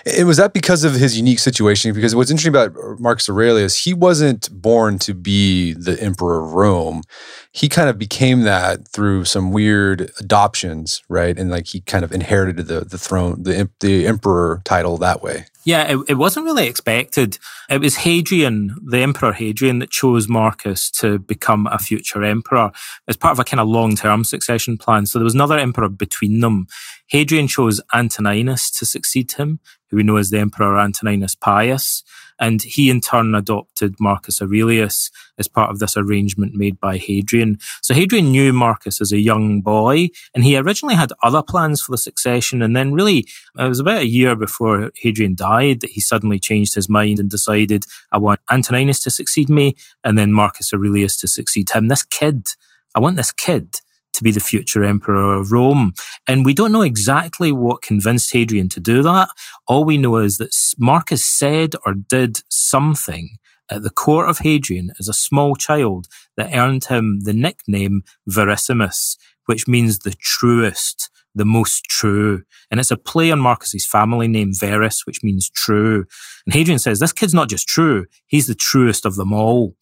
[0.04, 1.92] It was that because of his unique situation.
[1.92, 7.02] Because what's interesting about Marcus Aurelius, he wasn't born to be the emperor of Rome.
[7.50, 11.36] He kind of became that through some weird adoptions, right?
[11.36, 15.46] And like he kind of inherited the the throne, the the emperor title that way.
[15.66, 17.38] Yeah, it, it wasn't really expected.
[17.68, 22.70] It was Hadrian, the Emperor Hadrian, that chose Marcus to become a future emperor
[23.08, 25.06] as part of a kind of long term succession plan.
[25.06, 26.68] So there was another emperor between them.
[27.08, 29.58] Hadrian chose Antoninus to succeed him
[29.90, 32.02] who we know as the Emperor Antoninus Pius.
[32.38, 37.58] And he in turn adopted Marcus Aurelius as part of this arrangement made by Hadrian.
[37.82, 41.92] So Hadrian knew Marcus as a young boy, and he originally had other plans for
[41.92, 42.62] the succession.
[42.62, 43.26] And then really,
[43.58, 47.30] it was about a year before Hadrian died that he suddenly changed his mind and
[47.30, 51.88] decided, I want Antoninus to succeed me and then Marcus Aurelius to succeed him.
[51.88, 52.48] This kid,
[52.94, 53.80] I want this kid
[54.16, 55.92] to be the future emperor of Rome.
[56.26, 59.28] And we don't know exactly what convinced Hadrian to do that.
[59.66, 63.36] All we know is that Marcus said or did something
[63.70, 69.16] at the court of Hadrian as a small child that earned him the nickname Verissimus,
[69.46, 72.42] which means the truest, the most true.
[72.70, 76.06] And it's a play on Marcus's family name, Verus, which means true.
[76.46, 79.74] And Hadrian says, this kid's not just true, he's the truest of them all.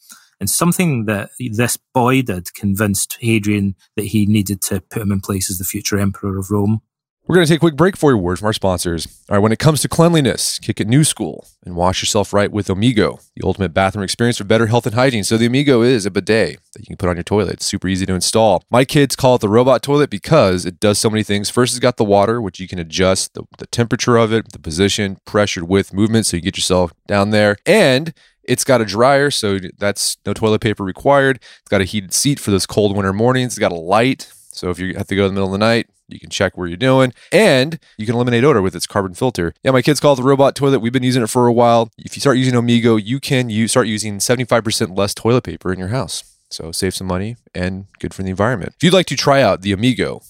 [0.45, 5.23] And something that this boy did convinced Hadrian that he needed to put him in
[5.23, 6.83] place as the future emperor of Rome.
[7.27, 9.07] We're going to take a quick break for your word from our sponsors.
[9.31, 12.53] All right, when it comes to cleanliness, kick it new school and wash yourself right
[12.53, 15.25] with Omigo, the ultimate bathroom experience for better health and hygiene.
[15.25, 17.55] So the Omigo is a bidet that you can put on your toilet.
[17.55, 18.63] It's super easy to install.
[18.69, 21.49] My kids call it the robot toilet because it does so many things.
[21.49, 24.59] First, it's got the water, which you can adjust the, the temperature of it, the
[24.59, 27.57] position, pressure, width, movement, so you get yourself down there.
[27.65, 28.13] And
[28.47, 31.37] it's got a dryer, so that's no toilet paper required.
[31.37, 33.53] It's got a heated seat for those cold winter mornings.
[33.53, 35.59] It's got a light, so if you have to go in the middle of the
[35.59, 37.13] night, you can check where you're doing.
[37.33, 39.55] And you can eliminate odor with its carbon filter.
[39.63, 40.81] Yeah, my kids call it the robot toilet.
[40.81, 41.91] We've been using it for a while.
[41.99, 45.79] If you start using Omigo, you can use, start using 75% less toilet paper in
[45.79, 46.25] your house.
[46.51, 48.75] So save some money and good for the environment.
[48.77, 50.25] If you'd like to try out the Omigo,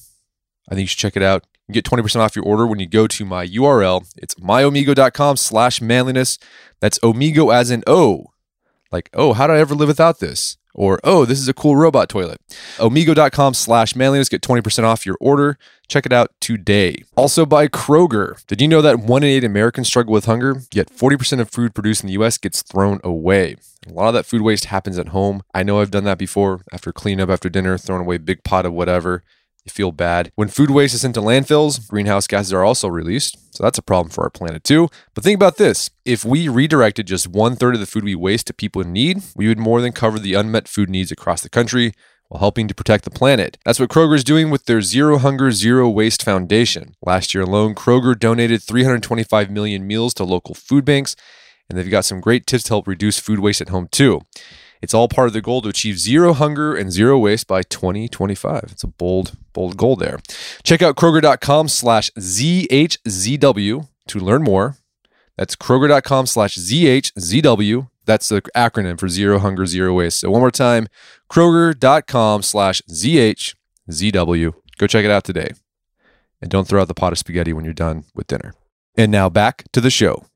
[0.69, 1.45] I think you should check it out.
[1.67, 4.07] You get 20% off your order when you go to my URL.
[4.19, 6.39] It's myomigo.com slash manliness.
[6.81, 8.27] That's Omigo as in O.
[8.93, 10.59] Like, oh, how did I ever live without this?
[10.75, 12.41] Or, oh, this is a cool robot toilet.
[12.77, 14.29] Omigo.com slash manliness.
[14.29, 15.57] Get 20% off your order.
[15.89, 17.03] Check it out today.
[17.17, 18.45] Also by Kroger.
[18.47, 20.61] Did you know that one in eight Americans struggle with hunger?
[20.71, 23.57] Yet 40% of food produced in the US gets thrown away.
[23.89, 25.43] A lot of that food waste happens at home.
[25.55, 28.67] I know I've done that before after cleanup, after dinner, throwing away a big pot
[28.67, 29.23] of whatever
[29.65, 30.31] you feel bad.
[30.35, 33.39] When food waste is sent to landfills, greenhouse gases are also released.
[33.55, 34.89] So that's a problem for our planet too.
[35.15, 38.47] But think about this if we redirected just one third of the food we waste
[38.49, 41.49] to people in need, we would more than cover the unmet food needs across the
[41.49, 41.93] country
[42.29, 43.57] while helping to protect the planet.
[43.65, 46.95] That's what Kroger is doing with their Zero Hunger, Zero Waste Foundation.
[47.03, 51.17] Last year alone, Kroger donated 325 million meals to local food banks,
[51.69, 54.23] and they've got some great tips to help reduce food waste at home too.
[54.85, 58.65] It's all part of the goal to achieve zero hunger and zero waste by 2025.
[58.71, 60.19] It's a bold, bold goal there.
[60.63, 64.77] Check out Kroger.com slash ZHZW to learn more.
[65.39, 67.89] That's Kroger.com slash ZHZW.
[68.05, 70.21] That's the acronym for zero hunger, zero waste.
[70.21, 70.89] So one more time,
[71.31, 74.55] Kroger.com slash ZHZW.
[74.77, 75.53] Go check it out today.
[76.43, 78.53] And don't throw out the pot of spaghetti when you're done with dinner.
[78.99, 80.27] And now back to the show.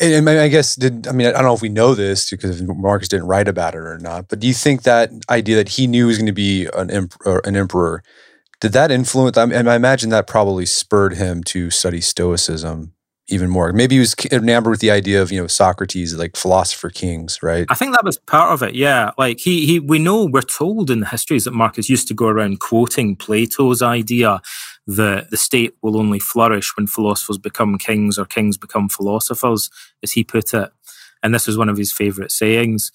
[0.00, 3.08] And, I guess did I mean I don't know if we know this because Marcus
[3.08, 6.04] didn't write about it or not, but do you think that idea that he knew
[6.04, 8.02] he was going to be an emperor, an emperor
[8.62, 9.36] did that influence?
[9.36, 12.92] I, I imagine that probably spurred him to study Stoicism
[13.28, 13.72] even more.
[13.72, 17.66] Maybe he was enamored with the idea of you know Socrates, like philosopher kings, right?
[17.68, 18.74] I think that was part of it.
[18.74, 22.14] Yeah, like he he we know we're told in the histories that Marcus used to
[22.14, 24.40] go around quoting Plato's idea
[24.86, 29.70] that the state will only flourish when philosophers become kings or kings become philosophers,
[30.02, 30.70] as he put it.
[31.22, 32.90] And this was one of his favorite sayings.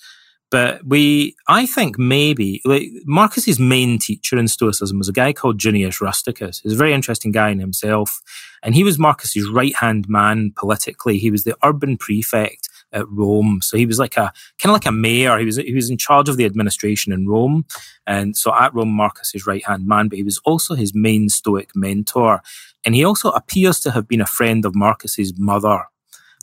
[0.50, 5.60] But we, I think maybe, like Marcus's main teacher in Stoicism was a guy called
[5.60, 6.62] Junius Rusticus.
[6.62, 8.22] He's a very interesting guy in himself.
[8.64, 11.18] And he was Marcus's right hand man politically.
[11.18, 13.60] He was the urban prefect at Rome.
[13.62, 15.38] So he was like a kind of like a mayor.
[15.38, 17.66] He was he was in charge of the administration in Rome,
[18.06, 21.30] and so at Rome, Marcus his right hand man, but he was also his main
[21.30, 22.42] Stoic mentor,
[22.86, 25.84] and he also appears to have been a friend of Marcus's mother,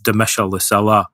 [0.02, 1.09] Domitia Lucilla.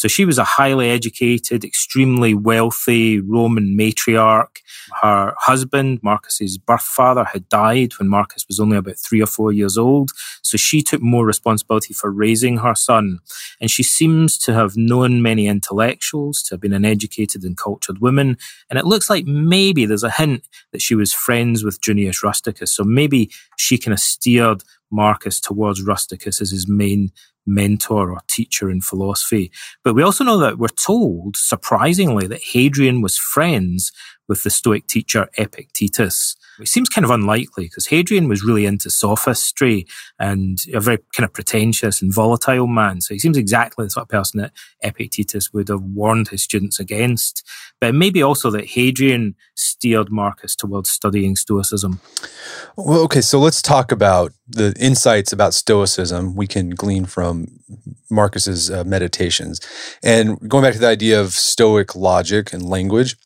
[0.00, 4.62] So she was a highly educated, extremely wealthy Roman matriarch.
[5.02, 9.52] Her husband, Marcus's birth father, had died when Marcus was only about three or four
[9.52, 10.12] years old.
[10.40, 13.18] So she took more responsibility for raising her son.
[13.60, 17.98] And she seems to have known many intellectuals, to have been an educated and cultured
[17.98, 18.38] woman.
[18.70, 22.72] And it looks like maybe there's a hint that she was friends with Junius Rusticus.
[22.72, 27.10] So maybe she kind of steered Marcus towards Rusticus as his main
[27.46, 29.50] mentor or teacher in philosophy.
[29.82, 33.92] But we also know that we're told, surprisingly, that Hadrian was friends
[34.30, 36.36] with the Stoic teacher Epictetus.
[36.60, 39.86] It seems kind of unlikely because Hadrian was really into sophistry
[40.20, 43.00] and a very kind of pretentious and volatile man.
[43.00, 46.78] So he seems exactly the sort of person that Epictetus would have warned his students
[46.78, 47.44] against.
[47.80, 52.00] But maybe also that Hadrian steered Marcus towards studying Stoicism.
[52.76, 57.48] Well, okay, so let's talk about the insights about Stoicism we can glean from
[58.10, 59.60] Marcus's uh, meditations.
[60.04, 63.16] And going back to the idea of Stoic logic and language,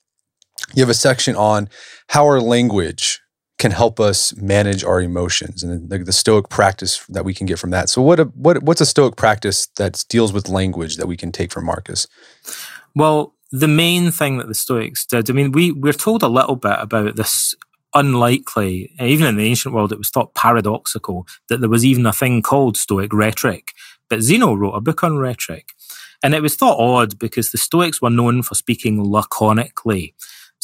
[0.75, 1.69] you have a section on
[2.09, 3.21] how our language
[3.59, 7.59] can help us manage our emotions and the, the, stoic practice that we can get
[7.59, 7.89] from that.
[7.89, 11.31] So what a, what what's a stoic practice that deals with language that we can
[11.31, 12.09] take from Marcus?
[12.97, 16.57] Well, the main thing that the Stoics did, I mean, we we're told a little
[16.57, 17.55] bit about this
[17.95, 22.12] unlikely, even in the ancient world, it was thought paradoxical that there was even a
[22.12, 23.73] thing called Stoic rhetoric.
[24.09, 25.71] But Zeno wrote a book on rhetoric.
[26.23, 30.15] And it was thought odd because the Stoics were known for speaking laconically.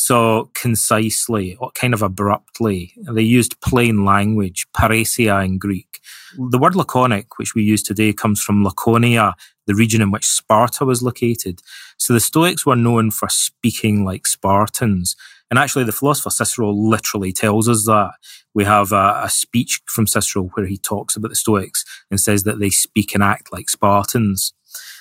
[0.02, 2.94] So concisely, or kind of abruptly.
[2.96, 6.00] They used plain language, parrhesia in Greek.
[6.38, 9.34] The word laconic, which we use today, comes from Laconia,
[9.66, 11.60] the region in which Sparta was located.
[11.98, 15.16] So the Stoics were known for speaking like Spartans.
[15.50, 18.12] And actually, the philosopher Cicero literally tells us that.
[18.54, 22.44] We have a, a, speech from Cicero where he talks about the Stoics and says
[22.44, 24.54] that they speak and act like Spartans.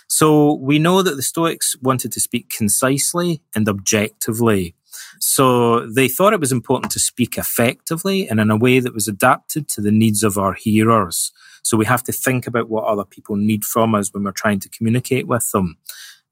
[0.10, 4.76] So we know that the Stoics wanted to speak concisely and objectively.
[5.20, 9.08] So they thought it was important to speak effectively and in a way that was
[9.08, 11.32] adapted to the needs of our hearers.
[11.64, 14.60] So we have to think about what other people need from us when we're trying
[14.62, 15.78] to communicate with them.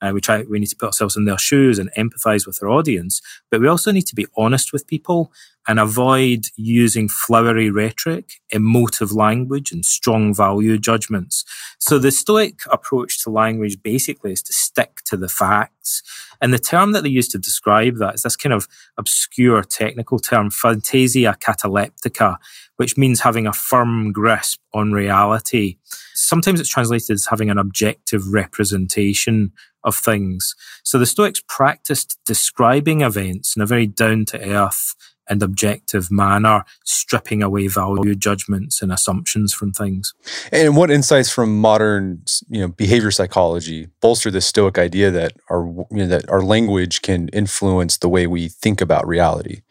[0.02, 2.70] Uh, we try, we need to put ourselves in their shoes and empathize with their
[2.70, 5.32] audience, but we also need to be honest with people
[5.68, 11.44] and avoid using flowery rhetoric, emotive language, and strong value judgments.
[11.78, 16.04] So the Stoic approach to language basically is to stick to the facts.
[16.40, 18.68] And the term that they use to describe that is this kind of
[18.98, 22.38] obscure technical term, phantasia cataleptica,
[22.78, 25.78] which means having a firm grasp on reality.
[26.14, 29.52] Sometimes it's translated as having an objective representation
[29.88, 30.54] of things.
[30.84, 34.94] So the Stoics practiced describing events in a very down to earth
[35.30, 40.14] and objective manner, stripping away value judgments and assumptions from things.
[40.52, 45.66] And what insights from modern, you know, behavior psychology bolster the Stoic idea that our
[45.92, 49.62] you know, that our language can influence the way we think about reality?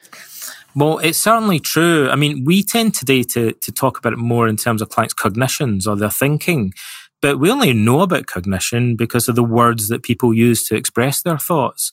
[0.75, 2.11] Well, it's certainly true.
[2.11, 5.15] I mean, we tend today to to talk about it more in terms of clients'
[5.15, 6.73] cognitions or their thinking.
[7.23, 11.23] But we only know about cognition because of the words that people use to express
[11.23, 11.93] their thoughts.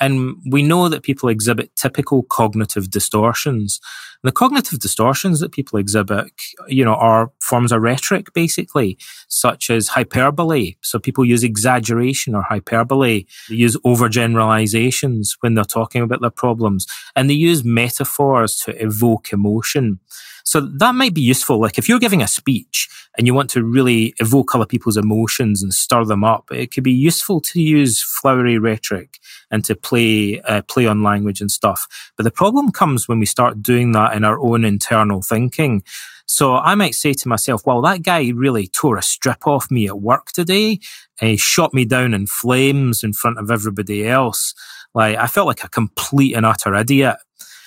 [0.00, 3.80] And we know that people exhibit typical cognitive distortions.
[4.22, 6.32] And the cognitive distortions that people exhibit,
[6.66, 8.98] you know, are forms of rhetoric, basically,
[9.28, 10.74] such as hyperbole.
[10.82, 13.26] So people use exaggeration or hyperbole.
[13.48, 16.86] They use overgeneralizations when they're talking about their problems.
[17.14, 20.00] And they use metaphors to evoke emotion.
[20.44, 21.60] So that might be useful.
[21.60, 25.62] Like if you're giving a speech and you want to really evoke other people's emotions
[25.62, 29.18] and stir them up, it could be useful to use flowery rhetoric
[29.50, 31.86] and to play uh, play on language and stuff.
[32.16, 35.82] But the problem comes when we start doing that in our own internal thinking.
[36.26, 39.86] So I might say to myself, well, that guy really tore a strip off me
[39.86, 40.80] at work today.
[41.20, 44.54] He shot me down in flames in front of everybody else.
[44.94, 47.16] Like I felt like a complete and utter idiot.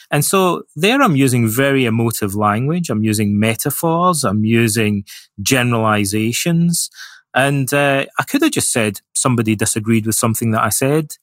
[0.09, 2.89] And so there I'm using very emotive language.
[2.89, 4.23] I'm using metaphors.
[4.23, 5.03] I'm using
[5.41, 6.89] generalizations.
[7.33, 11.15] And uh, I could have just said somebody disagreed with something that I said,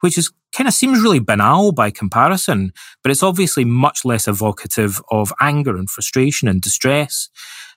[0.00, 5.02] which is kind of seems really banal by comparison, but it's obviously much less evocative
[5.10, 7.28] of anger and frustration and distress.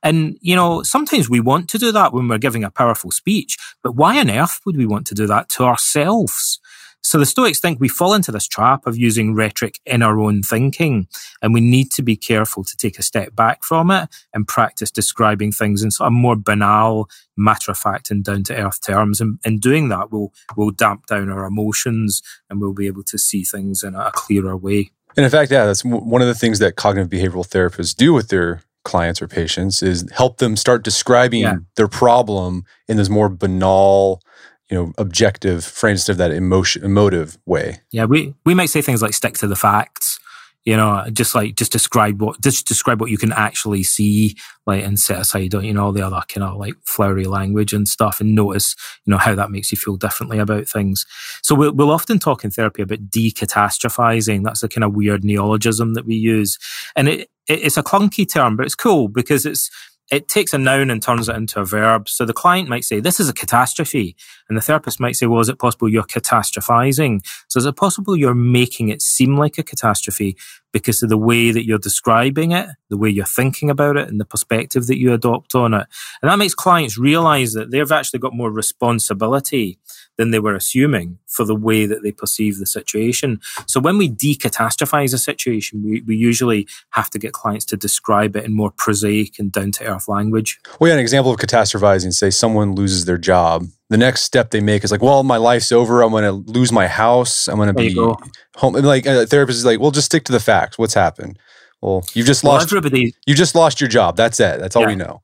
[0.01, 3.57] And, you know, sometimes we want to do that when we're giving a powerful speech,
[3.83, 6.59] but why on earth would we want to do that to ourselves?
[7.01, 10.43] So the Stoics think we fall into this trap of using rhetoric in our own
[10.43, 11.07] thinking,
[11.41, 14.91] and we need to be careful to take a step back from it and practice
[14.91, 19.21] describing things in sort of more banal, matter of fact, and down to earth terms.
[19.21, 23.17] And in doing that, we'll we'll damp down our emotions and we'll be able to
[23.17, 24.91] see things in a clearer way.
[25.15, 28.29] And in fact, yeah, that's one of the things that cognitive behavioral therapists do with
[28.29, 31.57] their clients or patients is help them start describing yeah.
[31.75, 34.21] their problem in this more banal
[34.69, 37.79] you know objective for instead of that emotion emotive way.
[37.91, 40.19] Yeah we we might say things like stick to the facts
[40.65, 44.35] you know just like just describe what just describe what you can actually see
[44.67, 47.87] like and set aside you know all the other kind of like flowery language and
[47.87, 51.05] stuff and notice you know how that makes you feel differently about things.
[51.41, 54.43] So we'll, we'll often talk in therapy about decatastrophizing.
[54.43, 56.57] That's the kind of weird neologism that we use.
[56.95, 59.71] And it, it it's a clunky term but it's cool because it's
[60.11, 62.09] it takes a noun and turns it into a verb.
[62.09, 64.15] So the client might say, this is a catastrophe.
[64.47, 67.25] And the therapist might say, well, is it possible you're catastrophizing?
[67.47, 70.35] So is it possible you're making it seem like a catastrophe
[70.71, 74.19] because of the way that you're describing it, the way you're thinking about it, and
[74.19, 75.87] the perspective that you adopt on it?
[76.21, 79.79] And that makes clients realize that they've actually got more responsibility
[80.17, 83.39] than they were assuming for the way that they perceive the situation.
[83.67, 88.35] So when we decatastrophize a situation, we, we usually have to get clients to describe
[88.35, 90.59] it in more prosaic and down to earth language.
[90.79, 93.67] Well, yeah, an example of catastrophizing, say someone loses their job.
[93.89, 96.03] The next step they make is like, well, my life's over.
[96.03, 97.47] I'm going to lose my house.
[97.47, 98.75] I'm going to be home.
[98.75, 100.77] And like a therapist is like, well, just stick to the facts.
[100.77, 101.39] What's happened?
[101.81, 102.67] Well, you've just well, lost.
[102.67, 104.15] Everybody, you just lost your job.
[104.15, 104.59] That's it.
[104.59, 104.87] That's all yeah.
[104.89, 105.21] we know.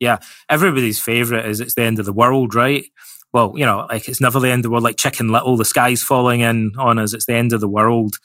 [0.00, 0.18] Yeah,
[0.50, 2.84] everybody's favorite is it's the end of the world, right?
[3.36, 5.64] well, you know, like it's never the end of the world, like Chicken Little, the
[5.66, 8.16] sky's falling in on us, it's the end of the world,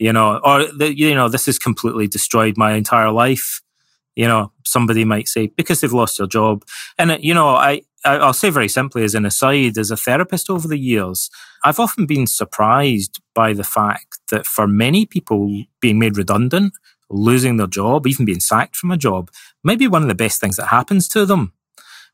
[0.00, 3.62] you know, or, the, you know, this has completely destroyed my entire life.
[4.16, 6.64] You know, somebody might say, because they've lost their job.
[6.98, 10.48] And, uh, you know, I, I'll say very simply as an aside, as a therapist
[10.48, 11.30] over the years,
[11.64, 16.72] I've often been surprised by the fact that for many people being made redundant,
[17.10, 19.30] losing their job, even being sacked from a job,
[19.62, 21.52] may be one of the best things that happens to them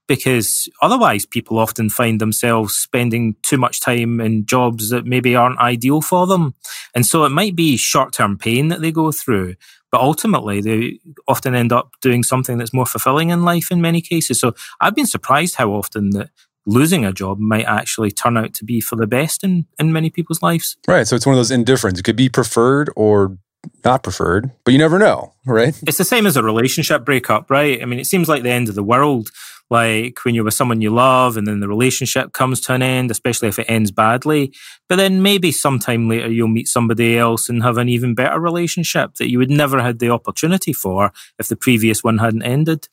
[0.09, 5.59] because otherwise people often find themselves spending too much time in jobs that maybe aren't
[5.59, 6.55] ideal for them.
[6.95, 9.55] And so it might be short term pain that they go through,
[9.93, 14.01] but ultimately they often end up doing something that's more fulfilling in life in many
[14.01, 14.40] cases.
[14.40, 16.30] So I've been surprised how often that
[16.66, 20.11] losing a job might actually turn out to be for the best in, in many
[20.11, 20.76] people's lives.
[20.88, 21.07] Right.
[21.07, 22.01] So it's one of those indifference.
[22.01, 23.36] It could be preferred or
[23.84, 25.78] not preferred, but you never know, right?
[25.86, 27.80] It's the same as a relationship breakup, right?
[27.80, 29.30] I mean, it seems like the end of the world
[29.73, 33.11] like when you're with someone you love and then the relationship comes to an end,
[33.11, 34.53] especially if it ends badly.
[34.89, 39.14] But then maybe sometime later you'll meet somebody else and have an even better relationship
[39.14, 42.87] that you would never had the opportunity for if the previous one hadn't ended.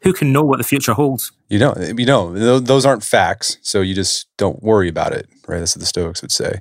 [0.00, 1.30] Who can know what the future holds?
[1.50, 3.58] You know, you know, those aren't facts.
[3.60, 5.58] So you just don't worry about it, right?
[5.58, 6.58] That's what the Stoics would say.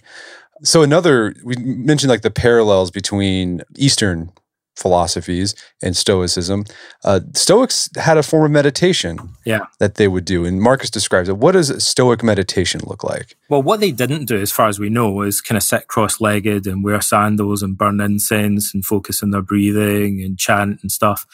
[0.64, 4.32] So another, we mentioned like the parallels between Eastern
[4.76, 6.66] philosophies and Stoicism.
[7.04, 9.66] Uh, Stoics had a form of meditation yeah.
[9.80, 10.46] that they would do.
[10.46, 11.38] And Marcus describes it.
[11.38, 13.36] What does Stoic meditation look like?
[13.50, 16.20] Well, what they didn't do, as far as we know, is kind of sit cross
[16.20, 20.92] legged and wear sandals and burn incense and focus on their breathing and chant and
[20.92, 21.26] stuff.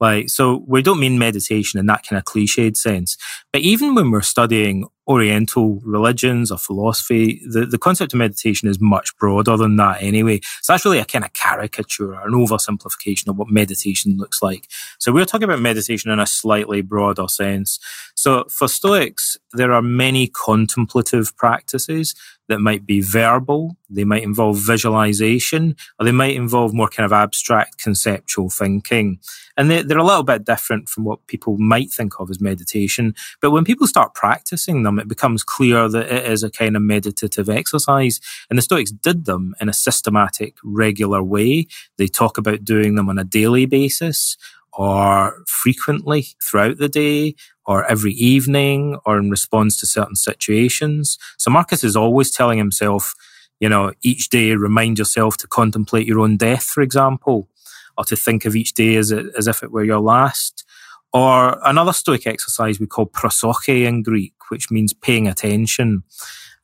[0.00, 3.16] Like, so we don't mean meditation in that kind of cliched sense.
[3.52, 8.78] But even when we're studying Oriental religions or philosophy, the, the concept of meditation is
[8.78, 10.40] much broader than that anyway.
[10.60, 14.68] So that's really a kind of caricature an oversimplification of what meditation looks like.
[14.98, 17.78] So we're talking about meditation in a slightly broader sense.
[18.16, 22.14] So for Stoics, there are many contemplative practices
[22.48, 27.12] that might be verbal, they might involve visualization, or they might involve more kind of
[27.12, 29.20] abstract conceptual thinking.
[29.56, 33.14] And they, are a little bit different from what people might think of as meditation.
[33.40, 36.82] But when people start practicing them, it becomes clear that it is a kind of
[36.82, 38.20] meditative exercise.
[38.48, 41.66] And the Stoics did them in a systematic, regular way.
[41.96, 44.36] They talk about doing them on a daily basis
[44.72, 47.34] or frequently throughout the day
[47.68, 51.18] or every evening or in response to certain situations.
[51.36, 53.14] So Marcus is always telling himself,
[53.60, 57.50] you know, each day remind yourself to contemplate your own death, for example,
[57.98, 60.64] or to think of each day as, as if it were your last.
[61.12, 66.04] Or another Stoic exercise we call prosoche in Greek, which means paying attention.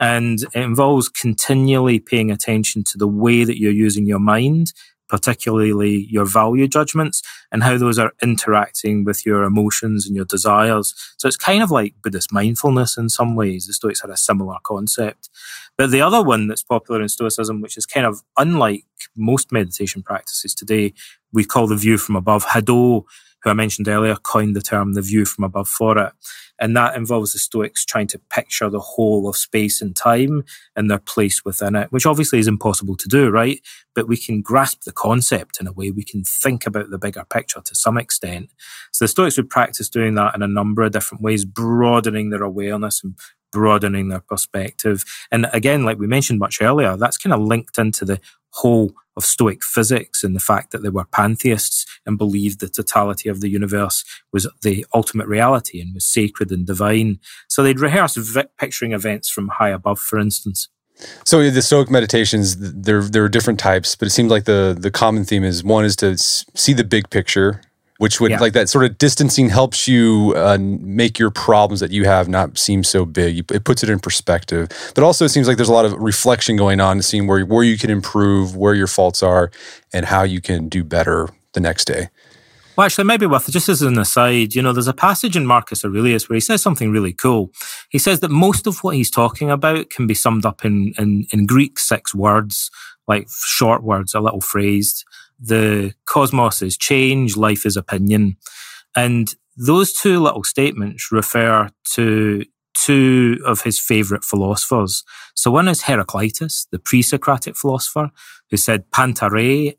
[0.00, 4.72] And it involves continually paying attention to the way that you're using your mind,
[5.14, 10.92] particularly your value judgments and how those are interacting with your emotions and your desires.
[11.18, 13.68] So it's kind of like Buddhist mindfulness in some ways.
[13.68, 15.30] The Stoics had a similar concept.
[15.78, 18.86] But the other one that's popular in Stoicism, which is kind of unlike
[19.16, 20.94] most meditation practices today,
[21.32, 22.46] we call the view from above.
[22.46, 23.04] Hadot
[23.44, 26.12] who I mentioned earlier, coined the term the view from above for it.
[26.58, 30.90] And that involves the Stoics trying to picture the whole of space and time and
[30.90, 33.60] their place within it, which obviously is impossible to do, right?
[33.94, 35.90] But we can grasp the concept in a way.
[35.90, 38.50] We can think about the bigger picture to some extent.
[38.92, 42.42] So the Stoics would practice doing that in a number of different ways, broadening their
[42.42, 43.18] awareness and
[43.52, 45.04] broadening their perspective.
[45.30, 48.20] And again, like we mentioned much earlier, that's kind of linked into the
[48.50, 53.28] whole of Stoic physics and the fact that they were pantheists and believed the totality
[53.28, 57.18] of the universe was the ultimate reality and was sacred and divine.
[57.48, 60.68] So they'd rehearse vi- picturing events from high above, for instance.
[61.24, 64.90] So the Stoic meditations, there there are different types, but it seems like the the
[64.92, 67.60] common theme is one is to see the big picture
[67.98, 68.40] which would yeah.
[68.40, 72.58] like that sort of distancing helps you uh, make your problems that you have not
[72.58, 73.50] seem so big.
[73.50, 74.68] It puts it in perspective.
[74.94, 77.64] But also, it seems like there's a lot of reflection going on, seeing where where
[77.64, 79.50] you can improve, where your faults are,
[79.92, 82.08] and how you can do better the next day.
[82.76, 85.84] Well, actually, maybe worth just as an aside, you know, there's a passage in Marcus
[85.84, 87.52] Aurelius where he says something really cool.
[87.88, 91.26] He says that most of what he's talking about can be summed up in, in,
[91.32, 92.72] in Greek six words,
[93.06, 95.04] like short words, a little phrase.
[95.46, 98.36] The cosmos is change, life is opinion.
[98.96, 105.04] And those two little statements refer to two of his favorite philosophers.
[105.34, 108.10] So one is Heraclitus, the pre-Socratic philosopher,
[108.50, 109.28] who said, Panta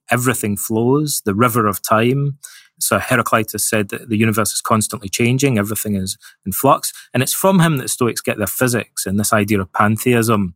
[0.09, 2.37] everything flows, the river of time.
[2.79, 6.93] So Heraclitus said that the universe is constantly changing, everything is in flux.
[7.13, 10.55] And it's from him that Stoics get their physics and this idea of pantheism.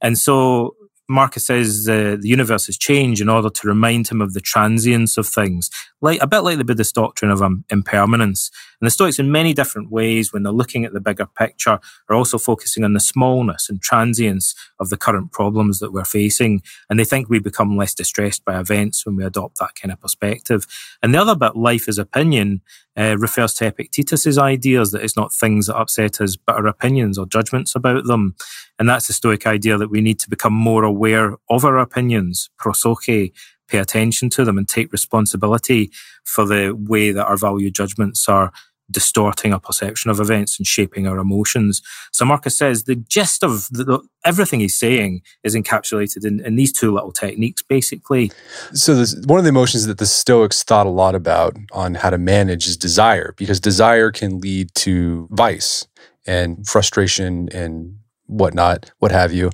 [0.00, 0.76] And so
[1.08, 5.16] Marcus says uh, the universe has changed in order to remind him of the transience
[5.16, 5.70] of things,
[6.00, 8.50] like a bit like the Buddhist doctrine of um, impermanence.
[8.80, 11.78] And the Stoics, in many different ways, when they're looking at the bigger picture,
[12.08, 16.62] are also focusing on the smallness and transience of the current problems that we're facing.
[16.90, 20.00] And they think we become less distressed by events when we adopt that kind of
[20.00, 20.66] perspective.
[21.02, 22.60] And the other bit, life is opinion,
[22.96, 27.18] uh, refers to Epictetus's ideas that it's not things that upset us, but our opinions
[27.18, 28.34] or judgments about them.
[28.78, 32.50] And that's the Stoic idea that we need to become more aware of our opinions,
[32.60, 33.32] prosoche,
[33.68, 35.90] pay attention to them and take responsibility
[36.24, 38.52] for the way that our value judgments are
[38.90, 41.82] distorting our perception of events and shaping our emotions.
[42.12, 46.56] So Marcus says the gist of the, the, everything he's saying is encapsulated in, in,
[46.56, 48.30] these two little techniques, basically.
[48.72, 52.10] So this, one of the emotions that the Stoics thought a lot about on how
[52.10, 55.86] to manage is desire, because desire can lead to vice
[56.26, 59.50] and frustration and whatnot, what have you.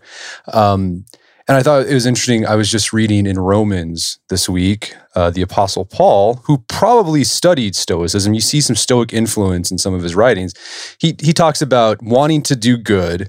[0.52, 1.04] Um,
[1.48, 2.46] and I thought it was interesting.
[2.46, 7.74] I was just reading in Romans this week, uh, the Apostle Paul, who probably studied
[7.74, 8.34] Stoicism.
[8.34, 10.54] You see some Stoic influence in some of his writings.
[10.98, 13.28] He he talks about wanting to do good,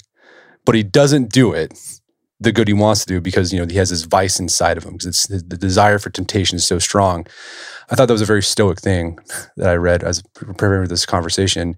[0.65, 1.77] but he doesn't do it
[2.39, 4.83] the good he wants to do because you know he has this vice inside of
[4.83, 7.25] him because the desire for temptation is so strong.
[7.89, 9.17] I thought that was a very Stoic thing
[9.57, 11.75] that I read as preparing for this conversation.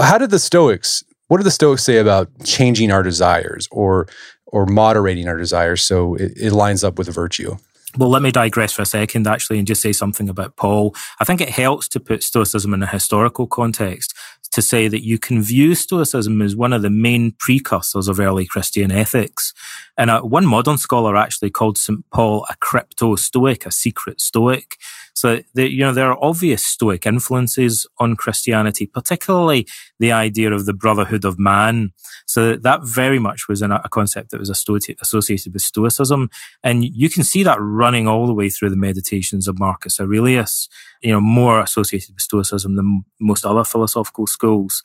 [0.00, 1.02] How did the Stoics
[1.32, 4.06] what do the Stoics say about changing our desires or
[4.52, 7.56] or moderating our desires so it, it lines up with virtue?
[7.98, 10.94] Well, let me digress for a second, actually, and just say something about Paul.
[11.20, 14.14] I think it helps to put Stoicism in a historical context
[14.52, 18.46] to say that you can view Stoicism as one of the main precursors of early
[18.46, 19.52] Christian ethics.
[19.98, 22.04] And uh, one modern scholar actually called St.
[22.10, 24.76] Paul a crypto Stoic, a secret Stoic.
[25.14, 29.66] So, the, you know, there are obvious Stoic influences on Christianity, particularly
[29.98, 31.92] the idea of the brotherhood of man.
[32.26, 36.30] So that very much was a concept that was associated with Stoicism.
[36.62, 40.68] And you can see that running all the way through the meditations of Marcus Aurelius,
[41.02, 44.82] you know, more associated with Stoicism than most other philosophical schools.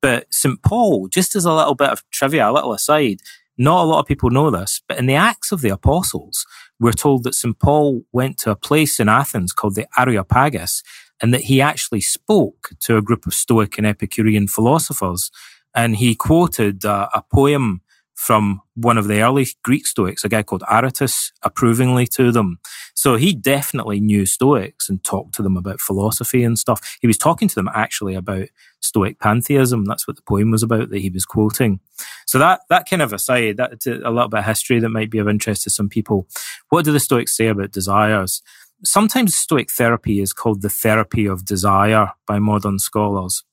[0.00, 0.62] But St.
[0.62, 3.20] Paul, just as a little bit of trivia, a little aside,
[3.56, 6.44] not a lot of people know this, but in the Acts of the Apostles,
[6.80, 7.58] we're told that St.
[7.58, 10.82] Paul went to a place in Athens called the Areopagus
[11.22, 15.30] and that he actually spoke to a group of Stoic and Epicurean philosophers.
[15.74, 17.80] And he quoted uh, a poem
[18.14, 22.58] from one of the early Greek Stoics, a guy called Aratus, approvingly to them.
[22.94, 26.96] So he definitely knew Stoics and talked to them about philosophy and stuff.
[27.00, 28.48] He was talking to them actually about
[28.80, 29.84] Stoic pantheism.
[29.84, 31.80] That's what the poem was about that he was quoting.
[32.26, 35.18] So that, that kind of aside, that's a little bit of history that might be
[35.18, 36.28] of interest to some people.
[36.68, 38.42] What do the Stoics say about desires?
[38.84, 43.44] Sometimes Stoic therapy is called the therapy of desire by modern scholars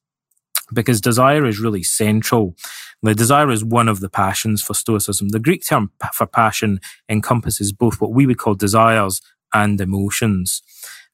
[0.74, 2.55] because desire is really central.
[3.01, 5.30] The desire is one of the passions for Stoicism.
[5.30, 9.22] The Greek term for passion encompasses both what we would call desires
[9.53, 10.61] and emotions.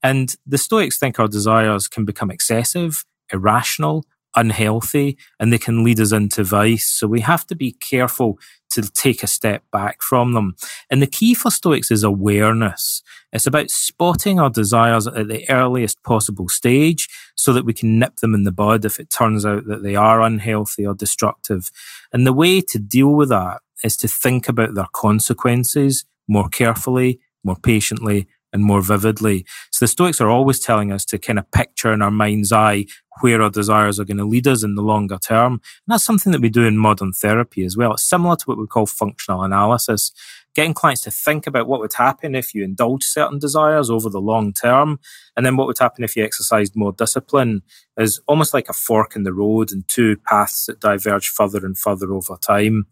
[0.04, 4.06] And the Stoics think our desires can become excessive, irrational,
[4.38, 6.88] unhealthy, and they can lead us into vice.
[6.88, 10.56] So we have to be careful to take a step back from them.
[10.90, 13.02] And the key for Stoics is awareness.
[13.34, 18.18] It's about spotting our desires at the earliest possible stage so that we can nip
[18.18, 21.72] them in the bud if it turns out that they are unhealthy or destructive.
[22.14, 27.20] And the way to deal with that is to think about their consequences more carefully,
[27.44, 28.28] more patiently,
[28.58, 29.46] and more vividly.
[29.72, 32.86] So the Stoics are always telling us to kind of picture in our mind's eye
[33.22, 35.54] where our desires are going to lead us in the longer term.
[35.54, 37.94] And that's something that we do in modern therapy as well.
[37.94, 40.12] It's similar to what we call functional analysis,
[40.56, 44.22] getting clients to think about what would happen if you indulge certain desires over the
[44.22, 45.00] long term.
[45.36, 47.62] And then what would happen if you exercised more discipline
[47.96, 51.78] is almost like a fork in the road and two paths that diverge further and
[51.78, 52.88] further over time.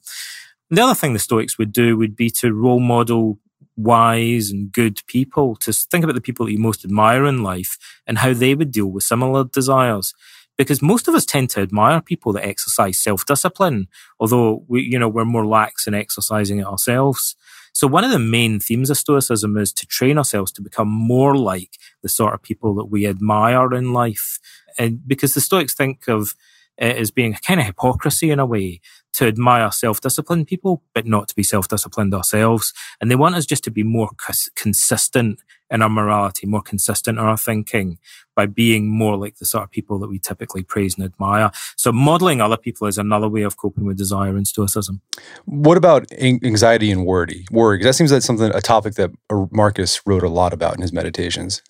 [0.70, 3.40] And the other thing the Stoics would do would be to role model
[3.76, 7.78] wise and good people to think about the people that you most admire in life
[8.08, 10.14] and how they would deal with similar desires
[10.58, 13.88] because most of us tend to admire people that exercise self-discipline
[14.20, 17.36] although we you know we're more lax in exercising it ourselves
[17.74, 21.36] So one of the main themes of Stoicism is to train ourselves to become more
[21.36, 24.40] like the sort of people that we admire in life.
[24.80, 26.36] And because the Stoics think of
[26.78, 28.82] it as being a kind of hypocrisy in a way
[29.14, 32.74] to admire self-disciplined people, but not to be self-disciplined ourselves.
[33.00, 35.40] And they want us just to be more cons- consistent
[35.72, 37.98] in our morality, more consistent in our thinking
[38.36, 41.50] by being more like the sort of people that we typically praise and admire.
[41.78, 45.02] So modeling other people is another way of coping with desire and stoicism.
[45.46, 47.46] What about anxiety and worry?
[47.52, 49.12] Worry, that seems like something, a topic that
[49.52, 51.62] Marcus wrote a lot about in his meditations.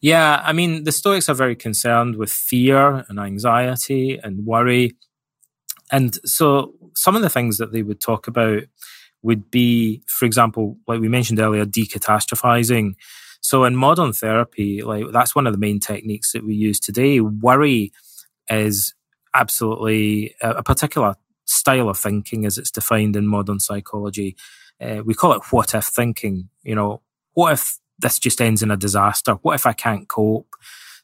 [0.00, 4.96] Yeah, I mean, the Stoics are very concerned with fear and anxiety and worry.
[5.92, 8.62] And so some of the things that they would talk about
[9.22, 12.94] would be, for example, like we mentioned earlier, decatastrophizing.
[13.42, 17.20] So in modern therapy, like that's one of the main techniques that we use today.
[17.20, 17.92] Worry
[18.48, 18.94] is
[19.34, 24.36] absolutely a, a particular style of thinking as it's defined in modern psychology.
[24.80, 26.48] Uh, we call it what if thinking.
[26.62, 27.02] You know,
[27.34, 29.34] what if this just ends in a disaster?
[29.42, 30.54] What if I can't cope?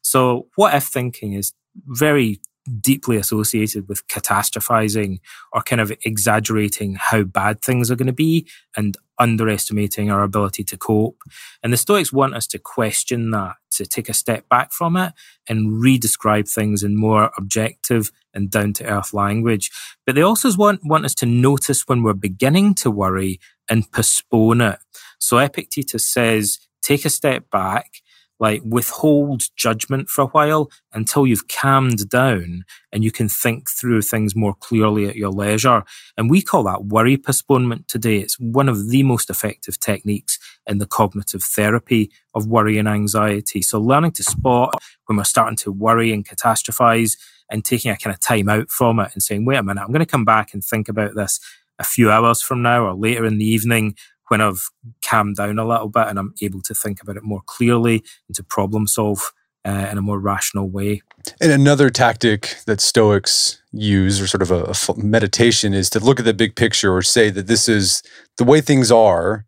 [0.02, 1.52] So what if thinking is
[1.86, 2.40] very
[2.80, 5.20] deeply associated with catastrophizing
[5.52, 10.62] or kind of exaggerating how bad things are going to be and underestimating our ability
[10.64, 11.22] to cope.
[11.62, 15.12] And the Stoics want us to question that, to take a step back from it
[15.48, 19.70] and redescribe things in more objective and down to earth language.
[20.04, 23.40] But they also want, want us to notice when we're beginning to worry
[23.70, 24.78] and postpone it.
[25.18, 28.02] So Epictetus says, take a step back
[28.38, 34.02] like withhold judgment for a while until you've calmed down and you can think through
[34.02, 35.82] things more clearly at your leisure.
[36.16, 38.18] And we call that worry postponement today.
[38.18, 43.62] It's one of the most effective techniques in the cognitive therapy of worry and anxiety.
[43.62, 44.74] So learning to spot
[45.06, 47.16] when we're starting to worry and catastrophize
[47.50, 49.92] and taking a kind of time out from it and saying, wait a minute, I'm
[49.92, 51.40] going to come back and think about this
[51.78, 53.94] a few hours from now or later in the evening
[54.28, 54.70] when I've
[55.04, 58.36] calmed down a little bit and I'm able to think about it more clearly and
[58.36, 59.32] to problem solve
[59.66, 61.02] uh, in a more rational way.
[61.40, 66.20] And another tactic that Stoics use, or sort of a, a, meditation, is to look
[66.20, 68.02] at the big picture or say that this is
[68.36, 69.44] the way things are,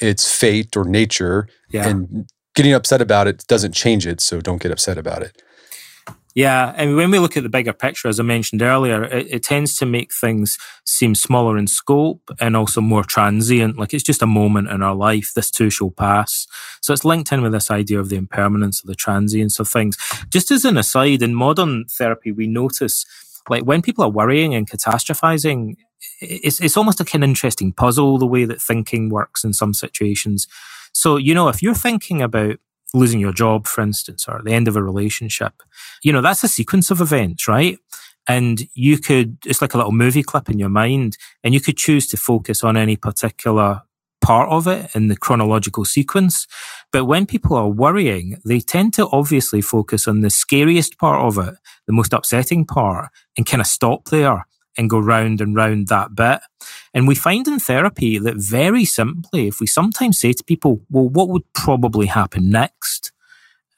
[0.00, 1.86] it's fate or nature, yeah.
[1.86, 4.20] and getting upset about it doesn't change it.
[4.22, 5.42] So don't get upset about it.
[6.38, 9.42] Yeah, and when we look at the bigger picture, as I mentioned earlier, it, it,
[9.42, 13.76] tends to make things seem smaller in scope and also more transient.
[13.76, 15.32] Like it's just a moment in our life.
[15.34, 16.46] This too shall pass.
[16.80, 19.96] So it's linked in with this idea of the impermanence of the transience of things.
[20.32, 23.04] Just as an aside, in modern therapy, we notice
[23.48, 25.74] like when people are worrying and catastrophizing,
[26.20, 30.46] it's, it's almost like an interesting puzzle, the way that thinking works in some situations.
[30.92, 32.58] So, you know, if you're thinking about
[32.94, 35.52] losing your job, for instance, or the end of a relationship.
[36.02, 37.78] You know, that's a sequence of events, right?
[38.26, 41.76] And you could, it's like a little movie clip in your mind, and you could
[41.76, 43.82] choose to focus on any particular
[44.20, 46.46] part of it in the chronological sequence.
[46.92, 51.38] But when people are worrying, they tend to obviously focus on the scariest part of
[51.46, 51.54] it,
[51.86, 54.46] the most upsetting part, and kind of stop there
[54.78, 56.40] and go round and round that bit.
[56.94, 61.08] And we find in therapy that very simply, if we sometimes say to people, well,
[61.08, 63.12] what would probably happen next?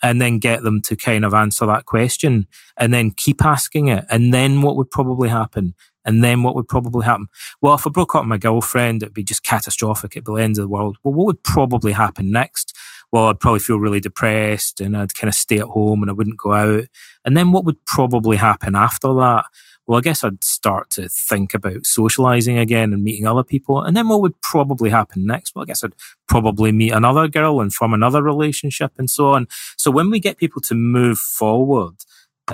[0.02, 2.46] And then get them to kind of answer that question
[2.78, 4.06] and then keep asking it.
[4.10, 5.74] And then what would probably happen?
[6.04, 7.28] And then what would probably happen?
[7.60, 10.12] Well, if I broke up with my girlfriend, it'd be just catastrophic.
[10.12, 10.96] It'd be the end of the world.
[11.02, 12.76] Well, what would probably happen next?
[13.12, 16.14] Well, I'd probably feel really depressed and I'd kind of stay at home and I
[16.14, 16.84] wouldn't go out.
[17.24, 19.44] And then what would probably happen after that?
[19.90, 23.82] well, I guess I'd start to think about socializing again and meeting other people.
[23.82, 25.56] And then what would probably happen next?
[25.56, 25.96] Well, I guess I'd
[26.28, 29.48] probably meet another girl and form another relationship and so on.
[29.76, 31.96] So when we get people to move forward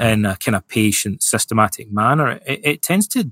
[0.00, 3.30] in a kind of patient, systematic manner, it, it tends to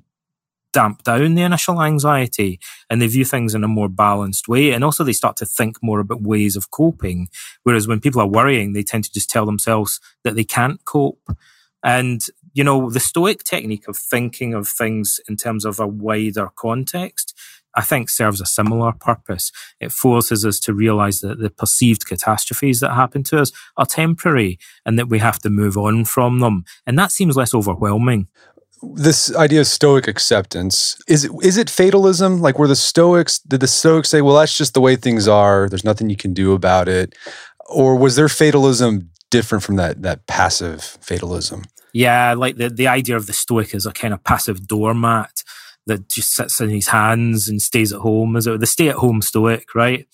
[0.73, 2.59] damp down the initial anxiety
[2.91, 4.73] and they view things in a more balanced way.
[4.73, 7.29] And also they start to think more about ways of coping.
[7.63, 11.37] Whereas when people are worrying, they tend to just tell themselves that they can't cope.
[11.83, 12.23] And
[12.55, 17.37] you know, the Stoic technique of thinking of things in terms of a wider context,
[17.77, 19.51] I think serves a similar purpose.
[19.81, 24.59] It forces us to realize that the perceived catastrophes that happen to us are temporary
[24.87, 26.65] and that we have to move on from them.
[26.87, 28.29] And that seems less overwhelming.
[28.83, 32.41] This idea of stoic acceptance is it, is it fatalism?
[32.41, 35.69] Like were the stoics did the stoics say well that's just the way things are.
[35.71, 37.15] There's nothing you can do about it.
[37.67, 41.63] Or was their fatalism different from that that passive fatalism?
[41.95, 45.45] Yeah, like the, the idea of the Stoic as a kind of passive doormat
[45.87, 49.23] that just sits in his hands and stays at home, it the stay at home
[49.23, 50.07] Stoic, right?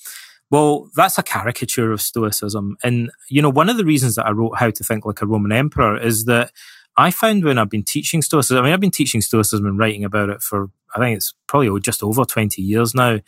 [0.51, 2.77] Well, that's a caricature of Stoicism.
[2.83, 5.27] And, you know, one of the reasons that I wrote How to Think Like a
[5.27, 6.51] Roman Emperor is that
[6.97, 10.05] I found when I've been teaching Stoicism, I mean, I've been teaching Stoicism and writing
[10.05, 13.21] about it for, I think it's probably just over 20 years now.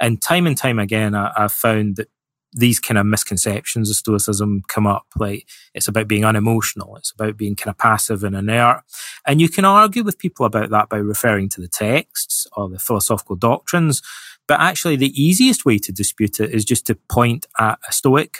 [0.00, 2.08] And time and time again, I, I've found that
[2.52, 5.06] these kind of misconceptions of stoicism come up.
[5.16, 6.96] Like it's about being unemotional.
[6.96, 8.82] It's about being kind of passive and inert.
[9.26, 12.78] And you can argue with people about that by referring to the texts or the
[12.78, 14.02] philosophical doctrines.
[14.48, 18.38] But actually the easiest way to dispute it is just to point at a stoic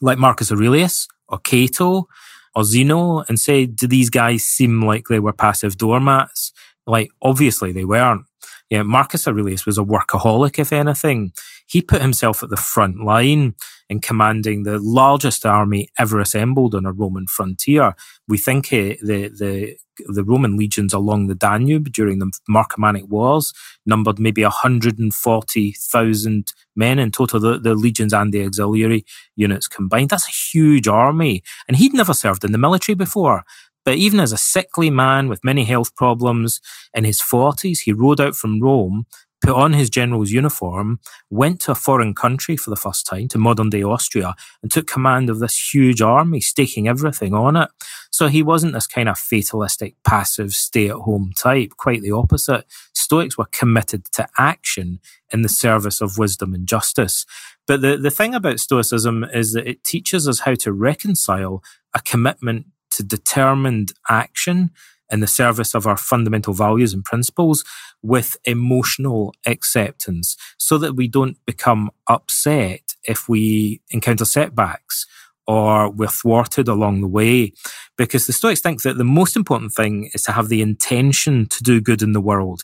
[0.00, 2.08] like Marcus Aurelius or Cato
[2.54, 6.52] or Zeno and say, do these guys seem like they were passive doormats?
[6.86, 8.24] Like, obviously they weren't.
[8.70, 11.32] Yeah, Marcus Aurelius was a workaholic, if anything.
[11.66, 13.54] He put himself at the front line
[13.88, 17.94] in commanding the largest army ever assembled on a Roman frontier.
[18.26, 23.52] We think uh, the, the, the Roman legions along the Danube during the Marcomannic Wars
[23.86, 29.06] numbered maybe 140,000 men in total, the, the legions and the auxiliary
[29.36, 30.10] units combined.
[30.10, 31.42] That's a huge army.
[31.66, 33.44] And he'd never served in the military before.
[33.88, 36.60] But even as a sickly man with many health problems
[36.92, 39.06] in his 40s, he rode out from Rome,
[39.40, 43.38] put on his general's uniform, went to a foreign country for the first time, to
[43.38, 47.70] modern day Austria, and took command of this huge army, staking everything on it.
[48.10, 52.66] So he wasn't this kind of fatalistic, passive, stay at home type, quite the opposite.
[52.92, 55.00] Stoics were committed to action
[55.32, 57.24] in the service of wisdom and justice.
[57.66, 61.62] But the, the thing about Stoicism is that it teaches us how to reconcile
[61.94, 62.66] a commitment
[62.98, 64.70] to determined action
[65.10, 67.64] in the service of our fundamental values and principles
[68.02, 75.06] with emotional acceptance so that we don't become upset if we encounter setbacks
[75.46, 77.52] or we're thwarted along the way.
[77.96, 81.62] Because the Stoics think that the most important thing is to have the intention to
[81.62, 82.62] do good in the world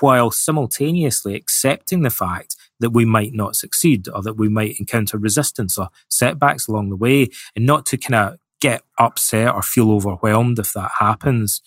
[0.00, 5.16] while simultaneously accepting the fact that we might not succeed or that we might encounter
[5.16, 9.90] resistance or setbacks along the way and not to kind of get upset or feel
[9.92, 11.60] overwhelmed if that happens.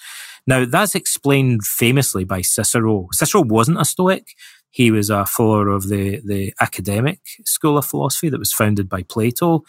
[0.47, 3.07] Now, that's explained famously by Cicero.
[3.11, 4.35] Cicero wasn't a Stoic.
[4.71, 9.03] He was a follower of the, the academic school of philosophy that was founded by
[9.03, 9.63] Plato.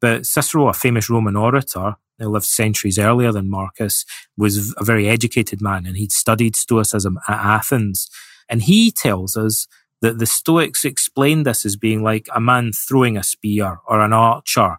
[0.00, 4.04] But Cicero, a famous Roman orator, who lived centuries earlier than Marcus,
[4.36, 8.08] was a very educated man and he'd studied Stoicism at Athens.
[8.48, 9.66] And he tells us
[10.02, 14.12] that the Stoics explained this as being like a man throwing a spear or an
[14.12, 14.78] archer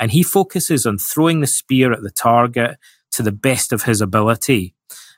[0.00, 2.78] and he focuses on throwing the spear at the target
[3.12, 4.74] to the best of his ability.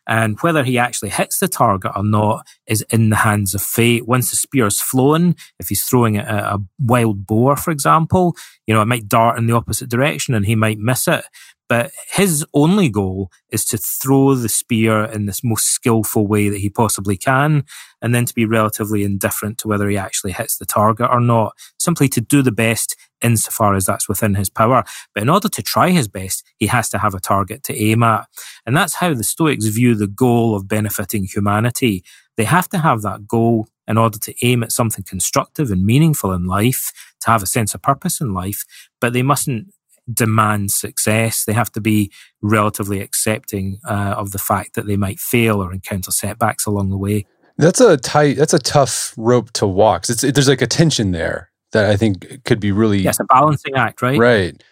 [0.08, 4.06] And whether he actually hits the target or not is in the hands of fate.
[4.06, 8.74] Once the spear's flown, if he's throwing it at a wild boar, for example, you
[8.74, 11.24] know, it might dart in the opposite direction and he might miss it.
[11.72, 16.58] But his only goal is to throw the spear in this most skillful way that
[16.58, 17.64] he possibly can,
[18.02, 21.56] and then to be relatively indifferent to whether he actually hits the target or not,
[21.78, 24.84] simply to do the best insofar as that's within his power.
[25.14, 28.02] But in order to try his best, he has to have a target to aim
[28.02, 28.26] at.
[28.66, 32.04] And that's how the Stoics view the goal of benefiting humanity.
[32.36, 36.32] They have to have that goal in order to aim at something constructive and meaningful
[36.32, 36.92] in life,
[37.22, 38.66] to have a sense of purpose in life,
[39.00, 39.72] but they mustn't
[40.12, 41.44] demand success.
[41.44, 45.72] They have to be relatively accepting uh, of the fact that they might fail or
[45.72, 47.26] encounter setbacks along the way.
[47.58, 48.36] That's a tight.
[48.36, 50.08] That's a tough rope to walk.
[50.08, 53.24] It's, it, there's like a tension there that I think could be really yes, a
[53.24, 54.18] balancing act, right?
[54.18, 54.62] Right,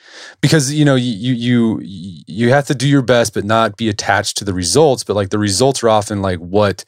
[0.41, 4.39] because you know you you you have to do your best, but not be attached
[4.39, 5.05] to the results.
[5.05, 6.85] But like the results are often like what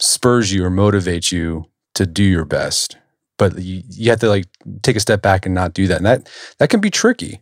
[0.00, 2.96] spurs you or motivates you to do your best.
[3.38, 4.46] But you, you have to like
[4.82, 6.28] take a step back and not do that, and that
[6.58, 7.40] that can be tricky.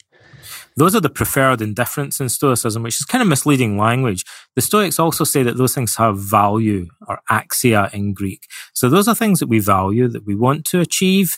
[0.76, 4.24] Those are the preferred indifference in Stoicism, which is kind of misleading language.
[4.56, 8.48] The Stoics also say that those things have value or axia in Greek.
[8.72, 11.36] So those are things that we value, that we want to achieve,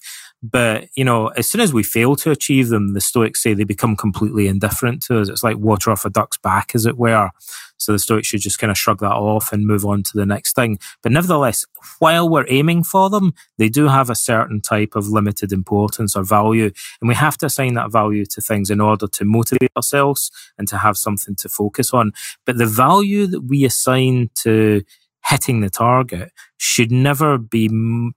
[0.50, 3.64] but, you know, as soon as we fail to achieve them, the Stoics say they
[3.64, 5.28] become completely indifferent to us.
[5.28, 7.30] It's like water off a duck's back, as it were.
[7.78, 10.26] So the Stoics should just kind of shrug that off and move on to the
[10.26, 10.78] next thing.
[11.02, 11.64] But nevertheless,
[11.98, 16.24] while we're aiming for them, they do have a certain type of limited importance or
[16.24, 16.70] value.
[17.00, 20.66] And we have to assign that value to things in order to motivate ourselves and
[20.68, 22.12] to have something to focus on.
[22.44, 24.82] But the value that we assign to
[25.28, 27.68] hitting the target should never be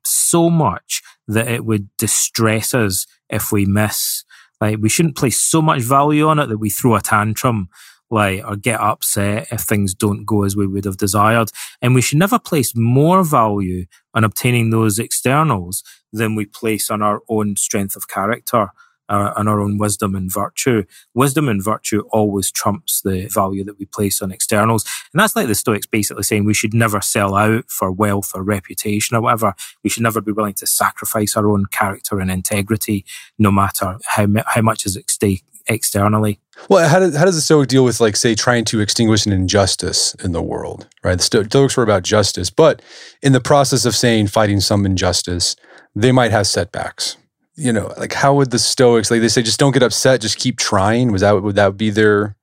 [0.06, 4.24] so much that it would distress us if we miss.
[4.62, 7.70] Like we shouldn't place so much value on it that we throw a tantrum,
[8.12, 11.50] like or get upset if things don't go as we would have desired.
[11.82, 17.02] And we should never place more value on obtaining those externals than we place on
[17.02, 18.70] our own strength of character
[19.10, 20.84] uh, and our own wisdom and virtue.
[21.14, 24.86] Wisdom and virtue always trumps the value that we place on externals.
[25.14, 28.44] And that's like the Stoics basically saying we should never sell out for wealth or
[28.44, 29.56] reputation or whatever.
[29.84, 33.06] We should never be willing to sacrifice our own character and integrity,
[33.38, 36.40] no matter how, how much is at stake externally.
[36.68, 39.32] Well, how does, how does the Stoic deal with, like, say, trying to extinguish an
[39.32, 41.18] injustice in the world, right?
[41.18, 42.82] The Stoics were about justice, but
[43.22, 45.56] in the process of saying fighting some injustice,
[45.96, 47.18] they might have setbacks.
[47.60, 50.38] You know, like how would the Stoics, like they say, just don't get upset, just
[50.38, 51.12] keep trying?
[51.12, 52.36] Was that would that be their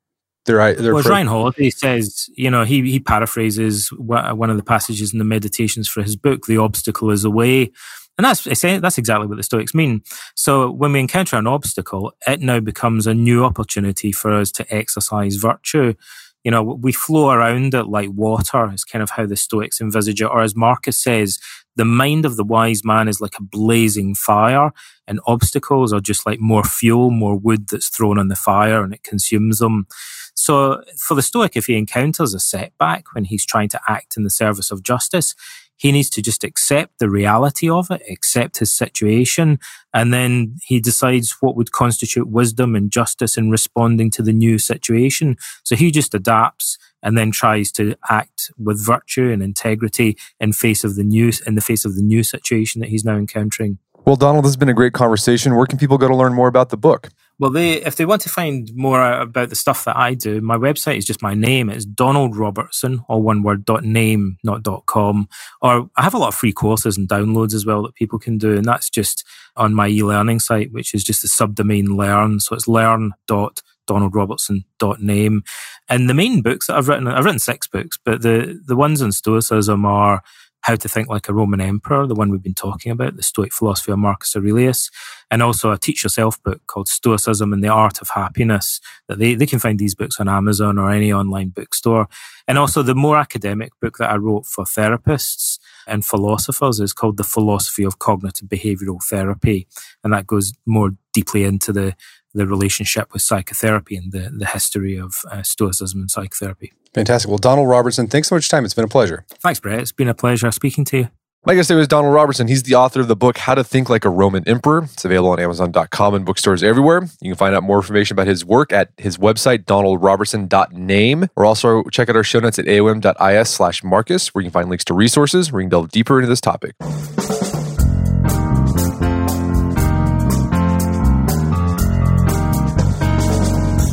[0.44, 0.94] their their?
[0.94, 5.18] Well, pro- Ryan Holiday says, you know, he he paraphrases one of the passages in
[5.18, 7.72] the Meditations for his book, "The obstacle is a way."
[8.18, 10.02] And that's that's exactly what the Stoics mean.
[10.34, 14.74] So when we encounter an obstacle, it now becomes a new opportunity for us to
[14.74, 15.94] exercise virtue.
[16.42, 20.22] You know, we flow around it like water is kind of how the Stoics envisage
[20.22, 20.26] it.
[20.26, 21.38] Or as Marcus says,
[21.76, 24.72] the mind of the wise man is like a blazing fire
[25.06, 28.92] and obstacles are just like more fuel, more wood that's thrown on the fire and
[28.92, 29.86] it consumes them.
[30.34, 34.24] So for the Stoic, if he encounters a setback when he's trying to act in
[34.24, 35.34] the service of justice,
[35.76, 39.58] he needs to just accept the reality of it, accept his situation,
[39.92, 44.58] and then he decides what would constitute wisdom and justice in responding to the new
[44.58, 45.36] situation.
[45.64, 50.82] So he just adapts and then tries to act with virtue and integrity in face
[50.82, 53.78] of the new in the face of the new situation that he's now encountering.
[54.04, 55.56] Well, Donald, this has been a great conversation.
[55.56, 57.10] Where can people go to learn more about the book?
[57.38, 60.40] Well, they if they want to find more uh, about the stuff that I do,
[60.40, 61.68] my website is just my name.
[61.68, 65.28] It's Donald Robertson, all one word, dot name, not dot com.
[65.60, 68.38] Or I have a lot of free courses and downloads as well that people can
[68.38, 68.56] do.
[68.56, 69.22] And that's just
[69.54, 72.40] on my e-learning site, which is just the subdomain learn.
[72.40, 75.42] So it's learn dot donaldrobertson.name.
[75.88, 79.00] And the main books that I've written, I've written six books, but the, the ones
[79.00, 80.22] on Stoicism are
[80.66, 83.52] how to Think Like a Roman Emperor, the one we've been talking about, the Stoic
[83.52, 84.90] philosophy of Marcus Aurelius,
[85.30, 88.80] and also a teach yourself book called Stoicism and the Art of Happiness.
[89.06, 92.08] That they, they can find these books on Amazon or any online bookstore.
[92.48, 97.16] And also the more academic book that I wrote for therapists and philosophers is called
[97.16, 99.68] The Philosophy of Cognitive Behavioral Therapy.
[100.02, 101.94] And that goes more deeply into the
[102.34, 106.70] the relationship with psychotherapy and the, the history of uh, Stoicism and psychotherapy.
[106.96, 107.28] Fantastic.
[107.28, 108.64] Well, Donald Robertson, thanks so much time.
[108.64, 109.26] It's been a pleasure.
[109.28, 109.80] Thanks, Brett.
[109.80, 111.08] It's been a pleasure speaking to you.
[111.44, 112.48] My guest today was Donald Robertson.
[112.48, 114.84] He's the author of the book How to Think Like a Roman Emperor.
[114.84, 117.02] It's available on Amazon.com and bookstores everywhere.
[117.20, 121.82] You can find out more information about his work at his website, donaldrobertson.name, or also
[121.92, 124.94] check out our show notes at aom.is slash Marcus, where you can find links to
[124.94, 126.74] resources where you can delve deeper into this topic.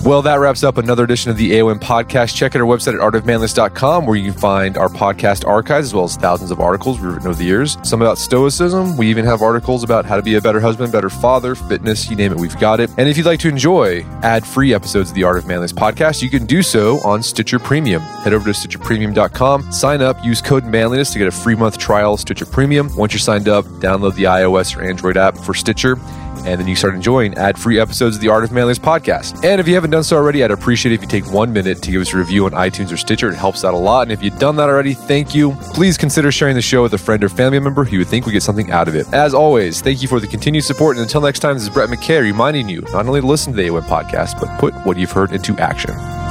[0.05, 2.35] Well, that wraps up another edition of the AOM podcast.
[2.35, 6.03] Check out our website at artofmanliness.com where you can find our podcast archives as well
[6.03, 7.77] as thousands of articles we've written over the years.
[7.83, 8.97] Some about stoicism.
[8.97, 12.17] We even have articles about how to be a better husband, better father, fitness, you
[12.17, 12.89] name it, we've got it.
[12.97, 16.21] And if you'd like to enjoy ad free episodes of the Art of Manliness podcast,
[16.21, 18.01] you can do so on Stitcher Premium.
[18.01, 22.17] Head over to StitcherPremium.com, sign up, use code manliness to get a free month trial
[22.17, 22.93] Stitcher Premium.
[22.97, 25.97] Once you're signed up, download the iOS or Android app for Stitcher
[26.45, 29.43] and then you start enjoying ad free episodes of the Art of Manliness podcast.
[29.43, 31.81] And if you haven't done so already, I'd appreciate it if you take one minute
[31.81, 33.29] to give us a review on iTunes or Stitcher.
[33.29, 34.03] It helps out a lot.
[34.03, 35.51] And if you've done that already, thank you.
[35.73, 38.25] Please consider sharing the show with a friend or family member who you would think
[38.25, 39.11] would get something out of it.
[39.13, 40.97] As always, thank you for the continued support.
[40.97, 43.57] And until next time, this is Brett McKay reminding you not only to listen to
[43.57, 46.22] the AOM podcast, but put what you've heard into action.